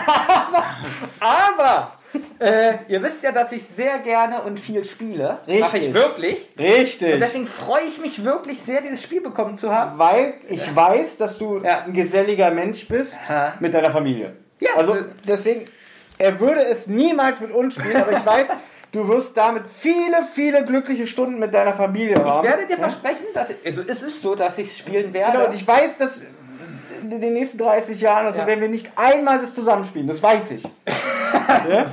Aber, 0.05 0.63
aber 1.29 1.91
Äh, 2.39 2.75
ihr 2.87 3.03
wisst 3.03 3.23
ja, 3.23 3.31
dass 3.33 3.51
ich 3.51 3.65
sehr 3.65 3.99
gerne 3.99 4.41
und 4.43 4.57
viel 4.57 4.85
spiele. 4.85 5.39
Mache 5.47 5.77
ich 5.77 5.87
Richtig. 5.87 5.93
wirklich. 5.93 6.49
Richtig. 6.57 7.13
Und 7.15 7.19
deswegen 7.19 7.45
freue 7.47 7.83
ich 7.83 7.97
mich 7.99 8.23
wirklich 8.23 8.61
sehr, 8.61 8.79
dieses 8.81 9.01
Spiel 9.03 9.19
bekommen 9.21 9.57
zu 9.57 9.73
haben. 9.73 9.99
Weil 9.99 10.35
ich 10.47 10.73
weiß, 10.73 11.17
dass 11.17 11.37
du 11.37 11.59
Ja. 11.59 11.79
ein 11.83 11.91
geselliger 11.93 12.51
Mensch 12.51 12.87
bist 12.87 13.17
Ja. 13.27 13.55
mit 13.59 13.73
deiner 13.73 13.91
Familie. 13.91 14.33
Ja. 14.61 14.69
Also 14.77 14.95
deswegen, 15.27 15.65
er 16.17 16.39
würde 16.39 16.65
es 16.65 16.87
niemals 16.87 17.41
mit 17.41 17.51
uns 17.51 17.75
spielen, 17.75 17.97
aber 17.97 18.13
ich 18.13 18.25
weiß, 18.25 18.47
du 18.95 19.07
wirst 19.07 19.35
damit 19.37 19.63
viele, 19.69 20.23
viele 20.33 20.63
glückliche 20.65 21.05
Stunden 21.07 21.37
mit 21.39 21.53
deiner 21.53 21.73
Familie 21.73 22.13
Ich 22.15 22.19
haben. 22.23 22.47
werde 22.47 22.65
dir 22.67 22.77
versprechen, 22.77 23.25
dass 23.33 23.49
ich, 23.49 23.57
also 23.65 23.81
es 23.87 24.01
ist 24.01 24.21
so, 24.21 24.35
dass 24.35 24.57
ich 24.57 24.77
spielen 24.77 25.13
werde. 25.13 25.33
Genau, 25.33 25.45
und 25.49 25.55
ich 25.55 25.67
weiß, 25.67 25.97
dass 25.97 26.21
in 27.03 27.21
den 27.21 27.33
nächsten 27.33 27.57
30 27.57 27.99
Jahren, 28.01 28.25
also 28.25 28.39
Ja. 28.39 28.47
werden 28.47 28.61
wir 28.61 28.69
nicht 28.69 28.89
einmal 28.95 29.39
das 29.39 29.53
zusammenspielen, 29.53 30.07
das 30.07 30.23
weiß 30.23 30.51
ich. 30.51 30.63
ja? 31.69 31.85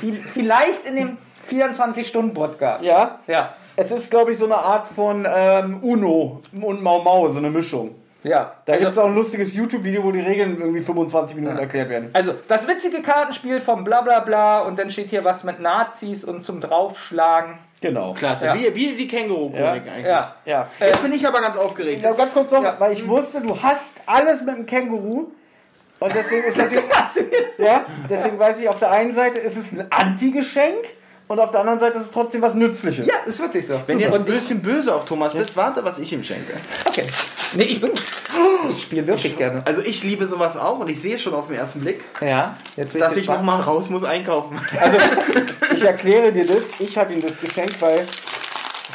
Vi- 0.00 0.22
Vielleicht 0.32 0.86
in 0.86 0.96
dem 0.96 1.18
24-Stunden-Podcast. 1.50 2.84
ja, 2.84 3.20
Ja. 3.26 3.54
es 3.76 3.90
ist, 3.90 4.10
glaube 4.10 4.32
ich, 4.32 4.38
so 4.38 4.44
eine 4.46 4.56
Art 4.56 4.88
von 4.88 5.26
ähm, 5.28 5.78
Uno 5.82 6.40
und 6.60 6.82
Mau 6.82 7.02
Mau, 7.02 7.28
so 7.28 7.38
eine 7.38 7.50
Mischung. 7.50 7.94
Ja. 8.22 8.52
Da 8.64 8.72
also, 8.72 8.84
gibt 8.84 8.92
es 8.92 8.98
auch 8.98 9.06
ein 9.06 9.14
lustiges 9.14 9.54
YouTube-Video, 9.54 10.02
wo 10.02 10.10
die 10.10 10.20
Regeln 10.20 10.60
irgendwie 10.60 10.80
25 10.80 11.36
Minuten 11.36 11.58
erklärt 11.58 11.88
werden. 11.88 12.10
also, 12.12 12.34
das 12.48 12.66
witzige 12.66 13.02
Kartenspiel 13.02 13.60
vom 13.60 13.84
Blablabla 13.84 14.20
Bla, 14.20 14.60
und 14.62 14.78
dann 14.78 14.90
steht 14.90 15.10
hier 15.10 15.22
was 15.24 15.44
mit 15.44 15.60
Nazis 15.60 16.24
und 16.24 16.40
zum 16.42 16.60
Draufschlagen. 16.60 17.58
Genau. 17.80 18.14
Klasse. 18.14 18.46
Ja. 18.46 18.54
Wie, 18.54 18.74
wie 18.74 18.94
die 18.94 19.06
Känguru-Chronik 19.06 19.86
Ja. 19.86 19.92
eigentlich. 19.92 20.06
Ja. 20.06 20.34
Ja. 20.44 20.68
Jetzt 20.80 21.02
bin 21.02 21.12
ich 21.12 21.26
aber 21.26 21.40
ganz 21.40 21.56
aufgeregt. 21.56 22.02
Ja, 22.02 22.12
ganz 22.12 22.32
kurz 22.32 22.50
noch, 22.50 22.62
Ja. 22.62 22.76
weil 22.78 22.92
ich 22.92 23.06
wusste, 23.06 23.40
du 23.42 23.60
hast 23.62 23.80
alles 24.06 24.42
mit 24.42 24.56
dem 24.56 24.66
Känguru. 24.66 25.26
Und 25.98 26.14
deswegen 26.14 26.44
ist 26.48 26.58
das 26.58 26.70
du 27.14 27.20
jetzt? 27.20 27.58
ja, 27.58 27.86
deswegen 28.08 28.38
weiß 28.38 28.58
ich, 28.60 28.68
auf 28.68 28.78
der 28.78 28.90
einen 28.90 29.14
Seite 29.14 29.38
ist 29.38 29.56
es 29.56 29.72
ein 29.72 29.86
Anti-Geschenk 29.90 30.84
und 31.28 31.38
auf 31.40 31.50
der 31.52 31.60
anderen 31.60 31.80
Seite 31.80 31.98
ist 31.98 32.04
es 32.06 32.10
trotzdem 32.10 32.42
was 32.42 32.54
Nützliches. 32.54 33.06
Ja, 33.06 33.14
ist 33.24 33.40
wirklich 33.40 33.66
so. 33.66 33.80
Wenn 33.86 33.98
du 33.98 34.04
Super. 34.04 34.16
jetzt 34.18 34.28
ein 34.28 34.34
bisschen 34.34 34.62
böse 34.62 34.94
auf 34.94 35.04
Thomas 35.06 35.32
bist, 35.32 35.56
warte, 35.56 35.84
was 35.84 35.98
ich 35.98 36.12
ihm 36.12 36.22
schenke. 36.22 36.52
Okay. 36.86 37.04
Nee, 37.54 37.64
ich 37.64 37.80
bin. 37.80 37.92
Ich 38.70 38.82
spiele 38.82 39.06
wirklich 39.06 39.36
gerne. 39.36 39.62
Also 39.64 39.80
ich 39.82 40.02
liebe 40.02 40.26
sowas 40.26 40.56
auch 40.56 40.80
und 40.80 40.88
ich 40.90 41.00
sehe 41.00 41.18
schon 41.20 41.34
auf 41.34 41.46
den 41.46 41.56
ersten 41.56 41.80
Blick, 41.80 42.04
Ja, 42.20 42.56
jetzt 42.76 42.94
dass 42.96 43.12
ich 43.12 43.18
gespannt. 43.18 43.38
nochmal 43.40 43.60
raus 43.60 43.88
muss 43.90 44.02
einkaufen. 44.02 44.58
Also, 44.80 44.96
ich 45.76 45.82
erkläre 45.84 46.32
dir 46.32 46.46
das. 46.46 46.62
Ich 46.80 46.98
habe 46.98 47.12
ihm 47.14 47.22
das 47.22 47.38
geschenkt, 47.40 47.80
weil 47.80 48.06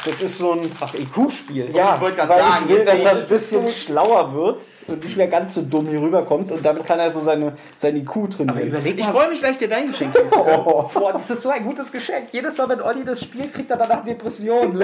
das 0.04 0.20
ist 0.20 0.36
so 0.38 0.52
ein. 0.52 0.64
IQ-Spiel. 0.64 1.70
Ja, 1.74 1.94
Ich 1.94 2.00
wollte 2.02 2.16
grad 2.18 2.28
weil 2.28 2.38
sagen, 2.40 2.64
ich 2.68 2.74
will, 2.74 2.84
dass 2.84 3.00
er 3.00 3.12
ich 3.16 3.22
ein 3.22 3.28
bisschen 3.28 3.70
schlauer 3.70 4.34
wird 4.34 4.62
und 4.88 5.02
nicht 5.04 5.16
mehr 5.16 5.28
ganz 5.28 5.54
so 5.54 5.62
dumm 5.62 5.88
hier 5.88 6.00
rüberkommt 6.00 6.50
und 6.52 6.64
damit 6.64 6.86
kann 6.86 6.98
er 6.98 7.12
so 7.12 7.20
seine, 7.20 7.56
sein 7.78 7.96
IQ 7.96 8.16
Aber 8.16 8.28
trainieren. 8.30 8.68
überleg 8.68 8.98
Ich 8.98 9.04
freue 9.06 9.28
mich 9.30 9.40
gleich, 9.40 9.58
dir 9.58 9.68
dein 9.68 9.86
Geschenk 9.88 10.14
zu 10.14 10.20
können. 10.20 10.32
Oh, 10.64 10.90
Boah, 10.92 11.12
das 11.12 11.28
ist 11.30 11.42
so 11.42 11.48
ein 11.50 11.64
gutes 11.64 11.90
Geschenk. 11.90 12.28
Jedes 12.32 12.56
Mal, 12.58 12.68
wenn 12.68 12.80
Olli 12.82 13.04
das 13.04 13.20
spielt, 13.20 13.52
kriegt 13.54 13.70
er 13.70 13.76
danach 13.76 14.04
Depressionen. 14.04 14.80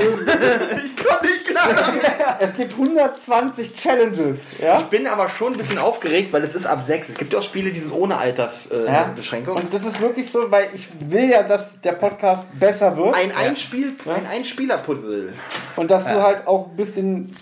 Ich 0.84 0.96
kann 0.96 1.18
nicht 1.22 1.44
klar. 1.46 1.68
es 2.40 2.54
gibt 2.54 2.72
120 2.72 3.74
Challenges. 3.74 4.38
Ja? 4.60 4.78
Ich 4.78 4.84
bin 4.84 5.06
aber 5.06 5.28
schon 5.28 5.52
ein 5.52 5.58
bisschen 5.58 5.78
aufgeregt, 5.78 6.32
weil 6.32 6.42
es 6.44 6.54
ist 6.54 6.66
ab 6.66 6.84
6. 6.86 7.10
Es 7.10 7.14
gibt 7.16 7.32
ja 7.32 7.38
auch 7.40 7.42
Spiele, 7.42 7.70
die 7.70 7.80
sind 7.80 7.92
ohne 7.92 8.16
Altersbeschränkung. 8.16 9.56
Äh, 9.56 9.58
Ja. 9.58 9.64
Und 9.64 9.74
das 9.74 9.84
ist 9.84 10.00
wirklich 10.00 10.30
so, 10.30 10.50
weil 10.50 10.68
ich 10.74 10.88
will 11.08 11.30
ja, 11.30 11.42
dass 11.42 11.80
der 11.80 11.92
Podcast 11.92 12.44
besser 12.58 12.96
wird 12.96 13.14
ein 13.14 13.34
Einspiel, 13.34 13.92
ein 14.06 14.26
Einspieler-Puzzle. 14.26 15.32
Und 15.78 15.90
dass 15.90 16.04
du 16.04 16.10
Ja. 16.10 16.22
halt 16.22 16.46
auch 16.46 16.68
ein 16.70 16.76
bisschen 16.76 17.34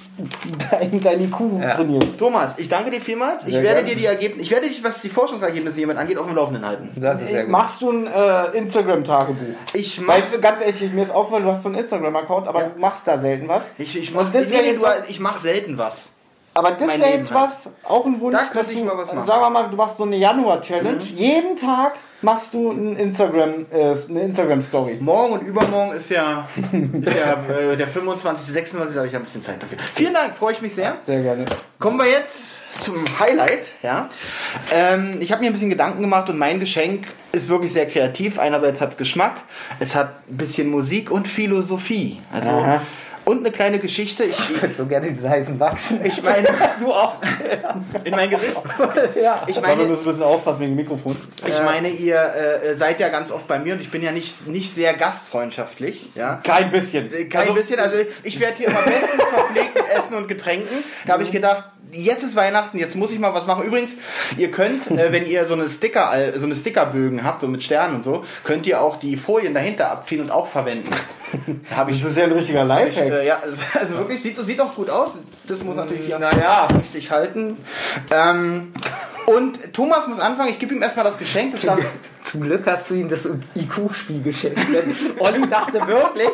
dein, 0.70 1.00
dein 1.02 1.20
IQ 1.22 1.40
Ja. 1.60 1.74
trainierst. 1.74 2.18
Thomas, 2.18 2.54
ich 2.58 2.68
danke 2.68 2.90
dir 2.90 3.00
vielmals. 3.00 3.44
Ich 3.46 3.52
Sehr 3.54 3.62
werde 3.62 3.80
gerne. 3.82 3.88
dir 3.94 3.96
die 3.96 4.06
Ergebnisse, 4.06 4.42
ich 4.42 4.50
werde 4.50 4.68
dich, 4.68 4.82
was 4.84 5.00
die 5.02 5.08
Forschungsergebnisse 5.08 5.80
jemand 5.80 5.98
angeht, 5.98 6.18
auf 6.18 6.26
dem 6.26 6.36
Laufenden 6.36 6.64
halten. 6.66 6.90
Das 6.96 7.20
ist 7.20 7.30
sehr 7.30 7.42
gut. 7.42 7.50
Machst 7.52 7.80
du 7.82 7.90
ein 7.90 8.06
äh, 8.06 8.56
Instagram-Tagebuch? 8.58 9.56
Ich 9.72 10.00
mach, 10.00 10.14
Weil, 10.14 10.40
ganz 10.40 10.60
ehrlich, 10.60 10.92
mir 10.92 11.02
ist 11.02 11.10
aufgefallen, 11.10 11.44
du 11.44 11.50
hast 11.52 11.62
so 11.62 11.68
einen 11.68 11.78
Instagram-Account, 11.78 12.46
aber 12.48 12.60
Ja. 12.62 12.68
du 12.68 12.78
machst 12.80 13.06
da 13.06 13.18
selten 13.18 13.48
was. 13.48 13.62
ich, 13.78 13.96
ich 13.98 14.14
mach, 14.14 14.32
nee, 14.32 14.40
nee, 14.40 14.56
jetzt 14.56 14.76
du, 14.78 14.82
was- 14.82 15.08
ich 15.08 15.20
mach 15.20 15.38
selten 15.38 15.78
was. 15.78 16.08
Aber 16.56 16.70
das 16.72 16.98
wäre 16.98 17.18
jetzt 17.18 17.32
halt. 17.32 17.50
was, 17.50 17.72
auch 17.84 18.06
ein 18.06 18.20
Wunsch. 18.20 18.36
Da 18.36 18.44
könnte 18.44 18.72
ich 18.72 18.82
mal 18.82 18.96
was 18.96 19.12
machen. 19.12 19.26
Sagen 19.26 19.42
wir 19.42 19.50
mal, 19.50 19.68
du 19.68 19.76
machst 19.76 19.96
so 19.98 20.04
eine 20.04 20.16
Januar-Challenge. 20.16 21.02
Jeden 21.02 21.56
Tag 21.56 21.94
machst 22.22 22.54
du 22.54 22.72
ein 22.72 22.96
Instagram, 22.96 23.66
äh, 23.70 23.94
eine 24.08 24.22
Instagram-Story. 24.22 24.98
Morgen 25.00 25.34
und 25.34 25.42
übermorgen 25.42 25.92
ist 25.92 26.10
ja, 26.10 26.48
ist 26.72 27.06
ja 27.06 27.72
äh, 27.72 27.76
der 27.76 27.88
25., 27.88 28.52
26. 28.54 28.94
Da 28.94 29.00
habe 29.00 29.08
ich 29.08 29.14
ein 29.14 29.22
bisschen 29.22 29.42
Zeit 29.42 29.62
dafür. 29.62 29.78
Vielen 29.94 30.14
Dank, 30.14 30.34
freue 30.34 30.52
ich 30.52 30.62
mich 30.62 30.74
sehr. 30.74 30.96
Sehr 31.02 31.20
gerne. 31.20 31.44
Kommen 31.78 31.98
wir 31.98 32.06
jetzt 32.06 32.56
zum 32.80 33.04
Highlight. 33.18 33.72
Ja? 33.82 34.08
Ähm, 34.72 35.18
ich 35.20 35.32
habe 35.32 35.42
mir 35.42 35.50
ein 35.50 35.52
bisschen 35.52 35.70
Gedanken 35.70 36.00
gemacht 36.00 36.28
und 36.30 36.38
mein 36.38 36.60
Geschenk 36.60 37.06
ist 37.32 37.48
wirklich 37.48 37.72
sehr 37.72 37.86
kreativ. 37.86 38.38
Einerseits 38.38 38.80
hat 38.80 38.92
es 38.92 38.96
Geschmack, 38.96 39.42
es 39.78 39.94
hat 39.94 40.28
ein 40.28 40.36
bisschen 40.36 40.68
Musik 40.68 41.10
und 41.10 41.28
Philosophie. 41.28 42.20
Also, 42.32 42.50
Aha. 42.50 42.80
Und 43.26 43.40
eine 43.40 43.50
kleine 43.50 43.78
Geschichte. 43.78 44.24
Ich, 44.24 44.38
Ich 44.38 44.62
würde 44.62 44.74
so 44.74 44.86
gerne 44.86 45.08
diese 45.08 45.28
heißen 45.28 45.58
wachsen. 45.60 46.00
ich 46.04 46.22
meine, 46.22 46.48
Du 46.80 46.92
auch. 46.92 47.16
in 48.04 48.12
mein 48.12 48.30
Gesicht. 48.30 48.52
ja. 49.22 49.42
Ich 49.46 49.60
meine, 49.60 49.84
müssen 49.84 49.98
ein 50.00 50.04
bisschen 50.04 50.22
aufpassen 50.22 50.60
wegen 50.60 50.72
dem 50.72 50.76
Mikrofon. 50.76 51.16
ich 51.46 51.62
meine, 51.62 51.88
ihr 51.88 52.16
äh, 52.16 52.74
seid 52.76 53.00
ja 53.00 53.08
ganz 53.08 53.30
oft 53.30 53.46
bei 53.46 53.58
mir 53.58 53.74
und 53.74 53.80
ich 53.80 53.90
bin 53.90 54.02
ja 54.02 54.12
nicht, 54.12 54.46
nicht 54.46 54.74
sehr 54.74 54.94
gastfreundschaftlich. 54.94 56.10
Ja? 56.14 56.40
Kein 56.42 56.70
bisschen. 56.70 57.12
Äh, 57.12 57.24
Kein 57.24 57.42
Also, 57.42 57.54
bisschen, 57.54 57.78
also 57.80 57.96
ich 58.22 58.40
werde 58.40 58.56
hier 58.56 58.68
immer 58.68 58.82
bestens 58.82 59.22
verpflegt 59.22 59.74
mit 59.74 59.88
Essen 59.96 60.14
und 60.14 60.28
Getränken. 60.28 60.84
Da 61.06 61.14
habe 61.14 61.22
ich 61.24 61.32
gedacht, 61.32 61.64
jetzt 61.92 62.22
ist 62.22 62.36
Weihnachten, 62.36 62.78
jetzt 62.78 62.96
muss 62.96 63.10
ich 63.10 63.18
mal 63.18 63.32
was 63.34 63.46
machen. 63.46 63.64
Übrigens, 63.64 63.92
ihr 64.36 64.50
könnt, 64.50 64.90
äh, 64.90 65.12
wenn 65.12 65.26
ihr 65.26 65.46
so 65.46 65.54
eine 65.54 65.68
Sticker, 65.68 66.12
äh, 66.16 66.38
so 66.38 66.46
eine 66.46 66.56
Stickerbögen 66.56 67.24
habt, 67.24 67.40
so 67.40 67.48
mit 67.48 67.62
Sternen 67.62 67.96
und 67.96 68.04
so, 68.04 68.24
könnt 68.44 68.66
ihr 68.66 68.80
auch 68.80 68.98
die 68.98 69.16
Folien 69.16 69.54
dahinter 69.54 69.90
abziehen 69.90 70.20
und 70.20 70.30
auch 70.30 70.46
verwenden. 70.46 70.90
Habe 71.74 71.90
ich, 71.92 72.00
Das 72.02 72.10
ist 72.12 72.16
ja 72.18 72.24
ein 72.24 72.32
richtiger 72.32 72.62
ich 72.62 72.68
Lifehack. 72.68 73.12
äh, 73.12 73.26
ja, 73.26 73.38
also 73.80 73.96
wirklich 73.98 74.22
sieht, 74.22 74.38
sieht 74.38 74.60
auch 74.60 74.74
gut 74.74 74.90
aus. 74.90 75.10
Das 75.46 75.62
muss 75.62 75.76
natürlich 75.76 76.06
hier 76.06 76.18
Naja. 76.18 76.66
richtig 76.80 77.10
halten. 77.10 77.56
Ähm, 78.12 78.72
und 79.26 79.72
Thomas 79.72 80.06
muss 80.06 80.20
anfangen. 80.20 80.50
Ich 80.50 80.58
gebe 80.58 80.74
ihm 80.74 80.82
erstmal 80.82 81.04
das 81.04 81.18
Geschenk. 81.18 81.52
Das 81.52 81.62
Zum 82.26 82.42
Glück 82.42 82.66
hast 82.66 82.90
du 82.90 82.94
ihm 82.94 83.08
das 83.08 83.24
IQ-Spiel 83.54 84.20
geschenkt. 84.20 84.58
Denn 84.58 84.96
Olli 85.20 85.48
dachte 85.48 85.86
wirklich, 85.86 86.30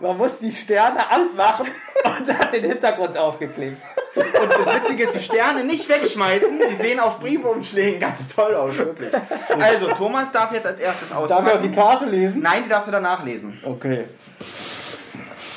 man 0.00 0.16
muss 0.16 0.38
die 0.38 0.52
Sterne 0.52 1.10
anmachen 1.10 1.66
und 2.04 2.38
hat 2.38 2.52
den 2.52 2.64
Hintergrund 2.64 3.18
aufgeklebt. 3.18 3.76
Und 4.14 4.24
das 4.34 4.74
Witzige 4.74 5.04
ist, 5.04 5.14
die 5.16 5.20
Sterne 5.20 5.64
nicht 5.64 5.88
wegschmeißen. 5.88 6.60
Die 6.60 6.80
sehen 6.80 7.00
auf 7.00 7.18
Briefumschlägen 7.18 8.00
ganz 8.00 8.28
toll 8.28 8.54
aus, 8.54 8.78
wirklich. 8.78 9.12
Also, 9.58 9.88
Thomas 9.88 10.30
darf 10.30 10.52
jetzt 10.52 10.66
als 10.66 10.78
erstes 10.78 11.08
Darf 11.08 11.24
ich 11.26 11.32
auch 11.32 11.42
die 11.42 11.48
auspacken. 11.48 11.74
Karte 11.74 12.04
lesen? 12.04 12.40
Nein, 12.40 12.62
die 12.64 12.68
darfst 12.68 12.86
du 12.86 12.92
danach 12.92 13.24
lesen. 13.24 13.58
Okay. 13.64 14.04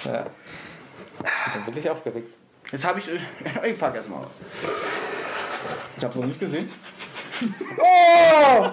Ja. 0.05 0.25
Ich 1.47 1.53
bin 1.53 1.65
wirklich 1.67 1.89
aufgeregt. 1.91 2.33
Jetzt 2.71 2.85
habe 2.85 2.99
ich. 2.99 3.07
Ich 3.63 3.79
pack 3.79 3.95
erstmal 3.95 4.21
aus. 4.21 4.31
Ich 5.97 6.03
hab's 6.03 6.15
noch 6.15 6.25
nicht 6.25 6.39
gesehen. 6.39 6.71
Oh! 7.77 8.67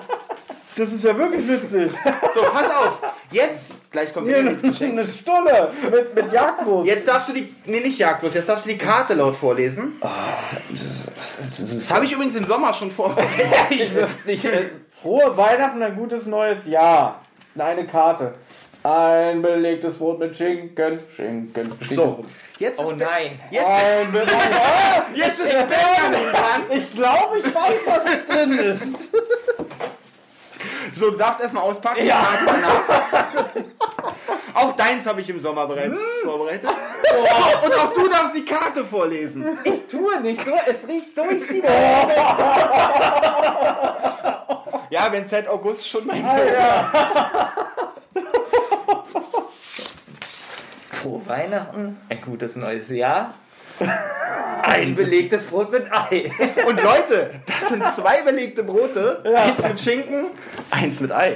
Das 0.76 0.90
ist 0.90 1.04
ja 1.04 1.16
wirklich 1.16 1.46
witzig. 1.46 1.92
So, 2.34 2.42
pass 2.42 2.64
auf. 2.64 2.98
Jetzt, 3.30 3.74
gleich 3.90 4.12
kommt 4.12 4.26
Hier 4.28 4.38
wieder 4.38 4.50
ins 4.52 4.62
Geschenk. 4.62 4.92
eine 4.92 5.06
Stunde 5.06 5.70
mit, 5.90 6.14
mit 6.14 6.32
Jagdwurst. 6.32 6.86
Jetzt 6.88 7.06
darfst 7.08 7.28
du 7.28 7.32
die. 7.34 7.54
Nee, 7.66 7.80
nicht 7.80 7.98
Jagdlos, 7.98 8.32
jetzt 8.34 8.48
darfst 8.48 8.64
du 8.66 8.70
die 8.70 8.78
Karte 8.78 9.14
laut 9.14 9.36
vorlesen. 9.36 10.00
Das 10.00 11.90
habe 11.90 12.04
ich 12.06 12.12
übrigens 12.12 12.34
im 12.36 12.44
Sommer 12.46 12.72
schon 12.74 12.90
vorbereitet. 12.90 13.30
Ich 13.70 13.94
würde 13.94 14.10
es 14.18 14.24
nicht 14.24 14.44
essen. 14.44 14.86
Frohe 14.92 15.36
Weihnachten, 15.36 15.82
ein 15.82 15.94
gutes 15.96 16.26
neues 16.26 16.66
Jahr. 16.66 17.20
Eine 17.58 17.86
Karte. 17.86 18.34
Ein 18.82 19.42
belegtes 19.42 19.98
Brot 19.98 20.18
mit 20.18 20.34
Schinken. 20.36 20.98
Schinken. 21.14 21.72
Steht 21.82 21.96
So, 21.96 22.24
jetzt. 22.58 22.78
Oh 22.80 22.90
nein. 22.92 23.38
Jetzt, 23.50 23.64
Ein 23.66 24.10
belegtes. 24.12 24.34
Ah, 24.52 25.02
jetzt 25.14 25.38
ist 25.38 25.48
Benjamin 25.48 26.32
dran. 26.32 26.62
ich 26.70 26.92
glaube, 26.92 27.38
ich 27.38 27.44
weiß, 27.54 27.80
was 27.86 28.04
drin 28.26 28.52
ist. 28.58 29.10
So, 31.02 31.10
du 31.10 31.16
darfst 31.16 31.40
erstmal 31.40 31.64
auspacken. 31.64 32.06
Ja. 32.06 32.24
Auch 34.54 34.70
deins 34.76 35.04
habe 35.04 35.20
ich 35.20 35.28
im 35.28 35.40
Sommer 35.40 35.66
bereits 35.66 35.96
vorbereitet. 36.22 36.70
Oh, 36.70 37.66
und 37.66 37.74
auch 37.74 37.92
du 37.92 38.06
darfst 38.06 38.36
die 38.36 38.44
Karte 38.44 38.84
vorlesen. 38.84 39.58
Ich 39.64 39.88
tue 39.88 40.20
nicht 40.20 40.44
so, 40.44 40.52
es 40.64 40.86
riecht 40.86 41.18
durch 41.18 41.48
die 41.48 41.60
Ja, 44.90 45.10
wenn 45.10 45.26
seit 45.26 45.48
August 45.48 45.88
schon 45.88 46.06
mein 46.06 46.24
Frohe 50.92 51.22
Weihnachten, 51.26 51.98
ein 52.08 52.20
gutes 52.20 52.54
neues 52.54 52.88
Jahr. 52.90 53.34
Ein 54.62 54.94
belegtes 54.94 55.46
Brot 55.46 55.72
mit 55.72 55.92
Ei. 55.92 56.30
Und 56.66 56.80
Leute, 56.80 57.40
das 57.46 57.68
sind 57.68 57.84
zwei 57.94 58.22
belegte 58.22 58.62
Brote. 58.62 59.24
Eins 59.36 59.60
mit 59.62 59.80
Schinken, 59.80 60.26
eins 60.72 61.00
mit 61.00 61.12
Ei. 61.12 61.34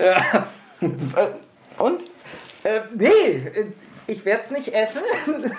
Ja. 0.00 0.46
Und? 1.78 2.00
Äh, 2.62 2.80
nee, 2.94 3.50
Ich 4.06 4.22
werde 4.26 4.42
es 4.44 4.50
nicht 4.50 4.68
essen. 4.74 5.00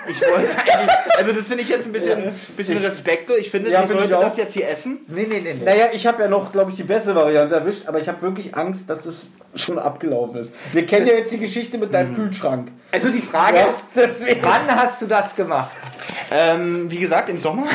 Ich 0.08 0.20
wollte 0.20 0.50
eigentlich, 0.56 1.18
also 1.18 1.32
das 1.32 1.48
finde 1.48 1.62
ich 1.64 1.68
jetzt 1.68 1.86
ein 1.86 1.92
bisschen, 1.92 2.32
bisschen 2.56 2.78
respektlos. 2.78 3.38
Ich 3.38 3.50
finde, 3.50 3.70
Ja, 3.70 3.82
ich 3.82 3.88
sollte 3.88 4.08
das 4.08 4.36
jetzt 4.36 4.54
hier 4.54 4.68
essen. 4.68 4.98
Nee, 5.08 5.26
nee, 5.28 5.40
nee, 5.40 5.54
nee. 5.54 5.64
Naja, 5.64 5.86
ich 5.92 6.06
habe 6.06 6.22
ja 6.22 6.28
noch, 6.28 6.52
glaube 6.52 6.70
ich, 6.70 6.76
die 6.76 6.84
beste 6.84 7.14
Variante 7.14 7.56
erwischt, 7.56 7.86
aber 7.88 8.00
ich 8.00 8.06
habe 8.08 8.22
wirklich 8.22 8.54
Angst, 8.56 8.88
dass 8.88 9.04
es 9.04 9.32
schon 9.56 9.78
abgelaufen 9.80 10.40
ist. 10.40 10.52
Wir 10.72 10.86
kennen 10.86 11.06
ja 11.08 11.14
jetzt 11.14 11.32
die 11.32 11.38
Geschichte 11.40 11.76
mit 11.78 11.92
deinem 11.92 12.14
Kühlschrank. 12.14 12.70
Also 12.92 13.08
die 13.08 13.20
Frage 13.22 13.58
Ja, 13.58 13.64
ist, 13.66 13.78
deswegen. 13.96 14.42
wann 14.42 14.68
hast 14.74 15.02
du 15.02 15.06
das 15.06 15.34
gemacht? 15.34 15.70
Ähm, 16.30 16.88
wie 16.90 16.98
gesagt, 16.98 17.28
im 17.30 17.40
Sommer. 17.40 17.66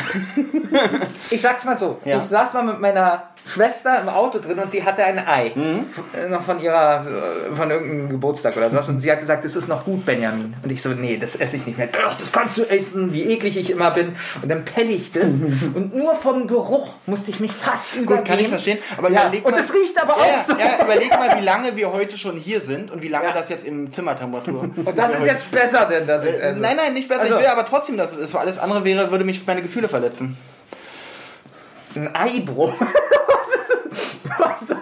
Ich 1.30 1.40
sag's 1.42 1.64
mal 1.64 1.76
so, 1.76 1.98
Ja. 2.04 2.18
ich 2.18 2.24
saß 2.24 2.54
mal 2.54 2.62
mit 2.64 2.80
meiner 2.80 3.24
Schwester 3.52 4.00
im 4.00 4.08
Auto 4.08 4.38
drin 4.38 4.58
und 4.58 4.70
sie 4.70 4.82
hatte 4.84 5.04
ein 5.04 5.18
Ei. 5.18 5.48
Äh, 5.48 6.28
Noch 6.28 6.42
von 6.42 6.60
ihrer, 6.60 7.06
äh, 7.50 7.54
von 7.54 7.70
irgendeinem 7.70 8.08
Geburtstag 8.08 8.56
oder 8.56 8.70
sowas. 8.70 8.88
Und 8.88 9.00
sie 9.00 9.10
hat 9.12 9.20
gesagt, 9.20 9.44
es 9.44 9.54
ist 9.56 9.68
noch 9.68 9.84
gut, 9.84 10.04
Benjamin. 10.06 10.54
Und 10.62 10.70
ich 10.72 10.80
so, 10.82 10.90
nee, 10.90 11.16
das 11.18 11.36
esse 11.36 11.56
ich 11.56 11.66
nicht 11.66 11.78
mehr. 11.78 11.88
Doch, 11.88 12.14
das 12.14 12.32
kannst 12.32 12.56
du 12.58 12.62
essen, 12.62 13.12
wie 13.12 13.24
eklig 13.24 13.56
ich 13.56 13.70
immer 13.70 13.90
bin. 13.90 14.14
Und 14.42 14.48
dann 14.48 14.64
pelle 14.64 14.90
ich 14.92 15.12
das. 15.12 15.24
und 15.74 15.94
nur 15.94 16.14
vom 16.14 16.46
Geruch 16.46 16.94
musste 17.06 17.30
ich 17.30 17.40
mich 17.40 17.52
fast 17.52 17.94
übergeben. 17.94 18.16
Gut, 18.18 18.24
kann 18.26 18.38
ich 18.38 18.48
verstehen. 18.48 18.78
Aber 18.96 19.10
Ja, 19.10 19.22
überleg 19.22 19.44
und 19.44 19.50
mal, 19.52 19.56
das 19.58 19.72
riecht 19.74 20.00
aber 20.00 20.16
ja, 20.18 20.22
auch 20.40 20.46
so. 20.46 20.52
ja, 20.58 20.84
überleg 20.84 21.10
mal, 21.10 21.38
wie 21.38 21.44
lange 21.44 21.76
wir 21.76 21.92
heute 21.92 22.16
schon 22.18 22.36
hier 22.36 22.60
sind 22.60 22.90
und 22.90 23.02
wie 23.02 23.08
lange 23.08 23.26
Ja. 23.26 23.32
das 23.32 23.48
jetzt 23.48 23.66
im 23.66 23.92
Zimmertemperatur. 23.92 24.62
Und 24.62 24.76
das 24.98 25.14
ist 25.14 25.24
jetzt 25.26 25.50
besser, 25.50 25.86
denn 25.86 26.06
das 26.06 26.24
ist 26.24 26.40
Äh, 26.40 26.54
nein, 26.54 26.76
nein, 26.76 26.94
nicht 26.94 27.08
besser. 27.08 27.22
Also- 27.22 27.34
ich 27.34 27.40
will 27.40 27.46
aber 27.48 27.66
trotzdem, 27.66 27.96
dass 27.96 28.12
es 28.12 28.18
ist. 28.18 28.34
Weil 28.34 28.42
alles 28.42 28.58
andere 28.58 28.84
wäre, 28.84 29.10
würde 29.10 29.24
mich 29.24 29.46
meine 29.46 29.62
Gefühle 29.62 29.88
verletzen. 29.88 30.36
Ein 31.96 32.14
Eibruch. 32.14 32.72
Was? 34.38 34.68
Was? 34.68 34.76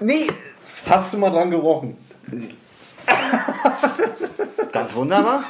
Nee, 0.00 0.28
Hast 0.88 1.12
du 1.12 1.18
mal 1.18 1.30
dran 1.30 1.50
gerochen? 1.50 1.96
Ganz 4.72 4.94
wunderbar. 4.94 5.44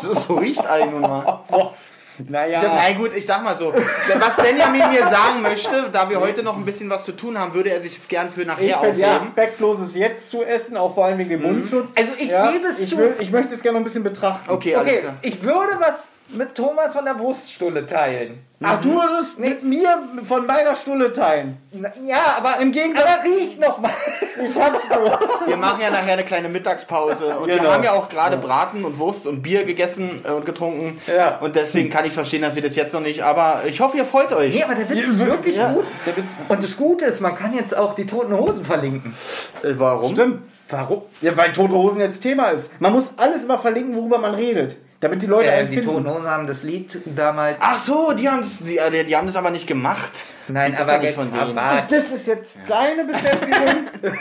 so, 0.00 0.14
so 0.14 0.34
riecht 0.34 0.68
Ei 0.68 0.84
nun 0.86 1.00
mal. 1.00 1.40
Naja. 2.28 2.62
Nein, 2.62 2.96
gut, 2.98 3.10
ich 3.16 3.26
sag 3.26 3.42
mal 3.42 3.56
so. 3.56 3.72
Was 3.72 4.36
Benjamin 4.36 4.88
mir 4.90 5.02
sagen 5.08 5.42
möchte, 5.42 5.88
da 5.92 6.08
wir 6.08 6.20
heute 6.20 6.42
noch 6.42 6.56
ein 6.56 6.64
bisschen 6.64 6.88
was 6.90 7.04
zu 7.04 7.12
tun 7.12 7.38
haben, 7.38 7.54
würde 7.54 7.70
er 7.70 7.80
sich 7.82 7.96
es 7.96 8.06
gern 8.06 8.30
für 8.30 8.42
Ich 8.42 8.46
nachher 8.46 8.66
ja 8.66 8.76
aufheben. 8.76 9.02
respektlos, 9.02 9.80
es 9.80 9.94
jetzt 9.94 10.30
zu 10.30 10.44
essen, 10.44 10.76
auch 10.76 10.94
vor 10.94 11.06
allem 11.06 11.18
wegen 11.18 11.30
dem 11.30 11.42
Mundschutz. 11.42 11.90
Also 11.96 12.12
ich 12.18 12.30
ja, 12.30 12.52
gebe 12.52 12.66
es 12.66 12.78
ich 12.78 12.90
zu. 12.90 12.98
Will, 12.98 13.16
ich 13.18 13.30
möchte 13.32 13.54
es 13.54 13.62
gerne 13.62 13.78
noch 13.78 13.80
ein 13.80 13.84
bisschen 13.84 14.04
betrachten. 14.04 14.50
Okay, 14.50 14.76
alles 14.76 14.92
okay, 14.92 15.00
klar. 15.00 15.14
ich 15.22 15.42
würde 15.42 15.80
was 15.80 16.10
mit 16.34 16.54
Thomas 16.54 16.92
von 16.94 17.04
der 17.04 17.18
Wurststulle 17.18 17.86
teilen. 17.86 18.40
Ach, 18.64 18.80
du 18.80 18.90
würdest 18.94 19.38
mit 19.40 19.64
mir 19.64 19.88
von 20.24 20.46
meiner 20.46 20.76
Stulle 20.76 21.12
teilen. 21.12 21.56
Na, 21.72 21.90
Ja, 22.06 22.36
aber 22.38 22.60
Im 22.60 22.70
Gegensatz- 22.70 23.04
Aber 23.04 23.24
riech 23.24 23.58
noch 23.58 23.78
mal. 23.78 23.90
Ich 24.40 24.54
hab's 24.56 24.84
nur. 24.88 25.18
Wir 25.48 25.56
machen 25.56 25.80
ja 25.82 25.90
nachher 25.90 26.12
eine 26.12 26.22
kleine 26.22 26.48
Mittagspause 26.48 27.36
und 27.38 27.48
wir 27.48 27.56
Genau. 27.58 27.72
haben 27.72 27.82
ja 27.82 27.92
auch 27.92 28.08
gerade 28.08 28.36
Braten 28.36 28.84
und 28.84 28.98
Wurst 29.00 29.26
und 29.26 29.42
Bier 29.42 29.64
gegessen 29.64 30.24
äh, 30.24 30.30
und 30.30 30.46
getrunken. 30.46 31.00
Ja. 31.08 31.38
Und 31.40 31.56
deswegen 31.56 31.90
kann 31.90 32.04
ich 32.04 32.12
verstehen, 32.12 32.42
dass 32.42 32.54
wir 32.54 32.62
das 32.62 32.76
jetzt 32.76 32.92
noch 32.92 33.00
nicht, 33.00 33.22
aber 33.22 33.62
ich 33.66 33.80
hoffe, 33.80 33.96
ihr 33.96 34.04
freut 34.04 34.32
euch. 34.32 34.54
Nee, 34.54 34.62
aber 34.62 34.74
der 34.76 34.88
Witz 34.88 35.06
ist 35.08 35.26
wirklich 35.26 35.56
Ja, 35.56 35.72
gut. 35.72 35.84
der 36.06 36.16
Witz- 36.16 36.30
Und 36.48 36.62
das 36.62 36.76
Gute 36.76 37.04
ist, 37.06 37.20
man 37.20 37.34
kann 37.34 37.54
jetzt 37.54 37.76
auch 37.76 37.94
die 37.94 38.06
toten 38.06 38.36
Hosen 38.36 38.64
verlinken. 38.64 39.14
Äh, 39.64 39.70
warum? 39.76 40.12
Stimmt. 40.12 40.42
Warum? 40.70 41.02
Ja, 41.20 41.36
weil 41.36 41.52
Tote 41.52 41.74
Hosen 41.74 42.00
jetzt 42.00 42.20
Thema 42.22 42.50
ist. 42.50 42.70
Man 42.80 42.92
muss 42.92 43.04
alles 43.16 43.42
immer 43.44 43.58
verlinken, 43.58 43.94
worüber 43.96 44.18
man 44.18 44.34
redet. 44.34 44.76
Damit 45.02 45.20
die 45.20 45.26
Leute 45.26 45.50
Äh, 45.50 45.66
die 45.66 45.74
finden. 45.74 45.86
toten 45.88 46.08
Hosen 46.08 46.26
haben 46.30 46.46
das 46.46 46.62
Lied 46.62 46.98
damals. 47.04 47.56
Ach 47.60 47.76
so, 47.84 48.12
die 48.12 48.28
haben 48.28 48.40
das, 48.42 48.58
die, 48.60 48.78
äh, 48.78 49.04
die 49.04 49.16
haben 49.16 49.26
das 49.26 49.34
aber 49.36 49.50
nicht 49.50 49.66
gemacht. 49.66 50.12
Nein, 50.46 50.72
das 50.72 50.82
aber 50.82 50.92
war 50.92 50.98
nicht 51.00 51.14
von 51.14 51.30
denen. 51.32 51.58
aber- 51.58 51.82
Das 51.90 52.04
ist 52.10 52.26
jetzt 52.28 52.50
deine 52.68 53.04
Beschäftigung. 53.04 53.86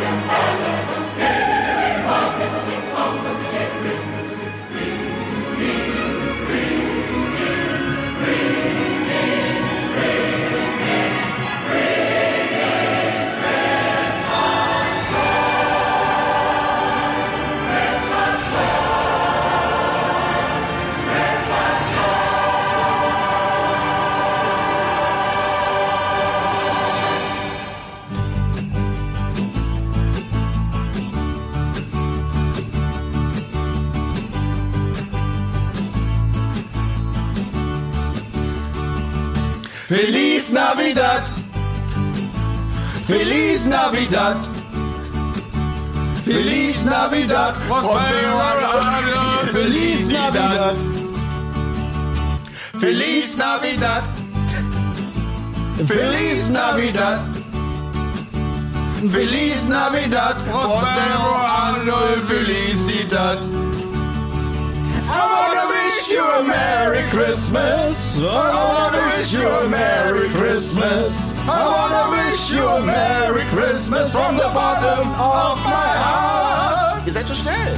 Feliz 43.05 43.65
Navidad. 43.65 44.37
Feliz 46.23 46.85
Navidad. 46.85 47.53
Feliz 49.51 50.09
Navidad. 50.09 50.75
Feliz 52.79 53.35
Navidad. 53.35 54.03
Feliz 55.85 56.49
Navidad. 56.49 57.19
Feliz 59.11 59.65
Navidad. 59.67 60.35
Prospero 60.45 61.33
anno 61.43 62.15
felicidad. 62.29 63.39
I 65.09 65.23
wanna 65.33 65.65
wish 65.75 66.09
you 66.09 66.23
a 66.23 66.43
Merry 66.43 67.03
Christmas. 67.09 68.17
I 68.17 68.23
wanna 68.23 69.03
wish 69.17 69.33
you 69.33 69.45
a 69.45 69.67
Merry 69.67 70.29
Christmas. 70.29 71.32
I 71.45 71.59
wanna 71.75 72.11
wish 72.15 72.51
you 72.51 72.65
a 72.65 72.81
Merry 72.81 73.43
Christmas 73.51 74.11
from 74.11 74.37
the 74.37 74.49
bottom 74.53 75.09
of 75.09 75.57
my 75.65 75.91
heart. 76.05 77.05
Ihr 77.05 77.11
seid 77.11 77.27
so 77.27 77.33
schnell. 77.33 77.75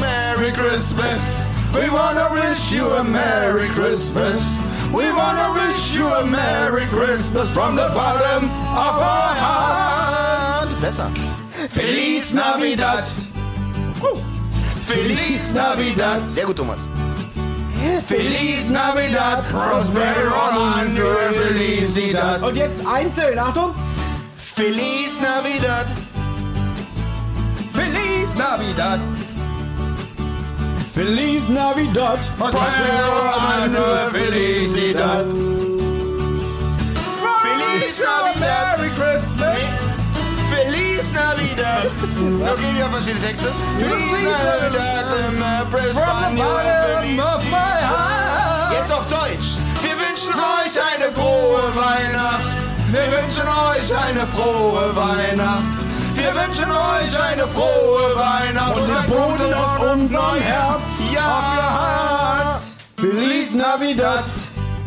Merry 0.00 0.52
Christmas. 0.52 1.46
We 1.72 1.88
wanna 1.88 2.28
wish 2.30 2.72
you 2.72 2.86
a 2.90 3.02
Merry 3.02 3.68
Christmas. 3.68 4.38
We 4.92 5.10
wanna 5.12 5.54
wish 5.54 5.94
you 5.94 6.06
a 6.06 6.26
Merry 6.26 6.84
Christmas 6.86 7.48
from 7.50 7.74
the 7.74 7.88
bottom 7.94 8.44
of 8.44 8.94
our 9.12 9.34
heart. 9.46 10.80
Besser. 10.82 11.10
Feliz 11.70 12.34
Navidad. 12.34 13.06
Feliz 14.84 15.52
Navidad. 15.54 16.28
Sehr 16.28 16.44
gut, 16.44 16.56
Thomas. 16.56 16.93
Feliz 18.06 18.68
Navidad, 18.70 19.44
Prospero 19.50 20.34
Anno 20.76 21.14
Felicidad. 21.32 22.42
Und 22.42 22.56
jetzt 22.56 22.86
einzeln, 22.86 23.38
Achtung. 23.38 23.74
Feliz 24.36 25.20
Navidad. 25.20 25.86
Feliz 27.72 28.34
Navidad. 28.36 29.00
Feliz 30.92 31.48
Navidad. 31.48 32.18
Prospero 32.38 33.32
Anno 33.54 34.10
Felicidad. 34.12 35.53
Feliz 41.64 41.84
Navidad. 41.84 41.84
Merry 41.84 41.88
Christmas. 41.88 42.24
Feliz 42.24 42.40
Navidad. 42.40 42.52
Okay, 42.52 42.70
wir 42.74 42.84
haben 42.84 42.92
verschiedene 42.92 43.20
Texte. 43.24 43.48
Feliz 43.78 44.12
Navidad, 44.44 45.06
Empress, 45.64 45.94
Feliz. 47.04 47.22
Jetzt 48.72 48.92
auf 48.92 49.06
Deutsch. 49.08 49.48
Wir 49.82 49.96
wünschen 50.04 50.34
euch 50.34 50.74
eine 50.94 51.12
frohe 51.12 51.64
Weihnacht. 51.74 52.54
Wir 52.90 53.06
wünschen 53.10 53.48
euch 53.48 53.88
eine 54.06 54.26
frohe 54.26 54.94
Weihnacht. 54.96 55.74
Wir 56.14 56.32
wünschen 56.34 56.70
euch 56.70 57.12
eine 57.32 57.46
frohe 57.48 58.16
Weihnacht. 58.16 58.76
Und 58.76 58.88
den 58.88 59.10
Boden 59.10 59.54
aus 59.54 59.78
unserem 59.92 60.40
Herz 60.40 60.82
Ja. 61.12 62.60
Feliz 62.96 63.52
Navidad. 63.54 64.24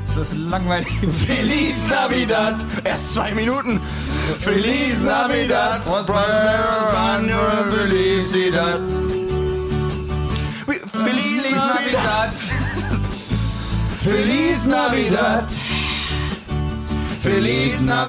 Das 0.06 0.32
ist 0.32 0.38
langweilig. 0.38 0.88
Feliz 1.28 1.76
Navidad. 1.90 2.56
Erst 2.84 3.14
zwei 3.14 3.34
Minuten. 3.36 3.80
Feliz 4.36 5.02
Navidad. 5.02 5.84
Prosperous 5.84 6.84
Banner 6.94 7.72
Felicidad. 7.72 8.88
Feliz 10.92 11.50
Navidad. 11.52 12.34
Feliz 14.04 14.68
Navidad. 14.68 15.50
Feliz 17.22 17.82
Navidad. 17.82 17.98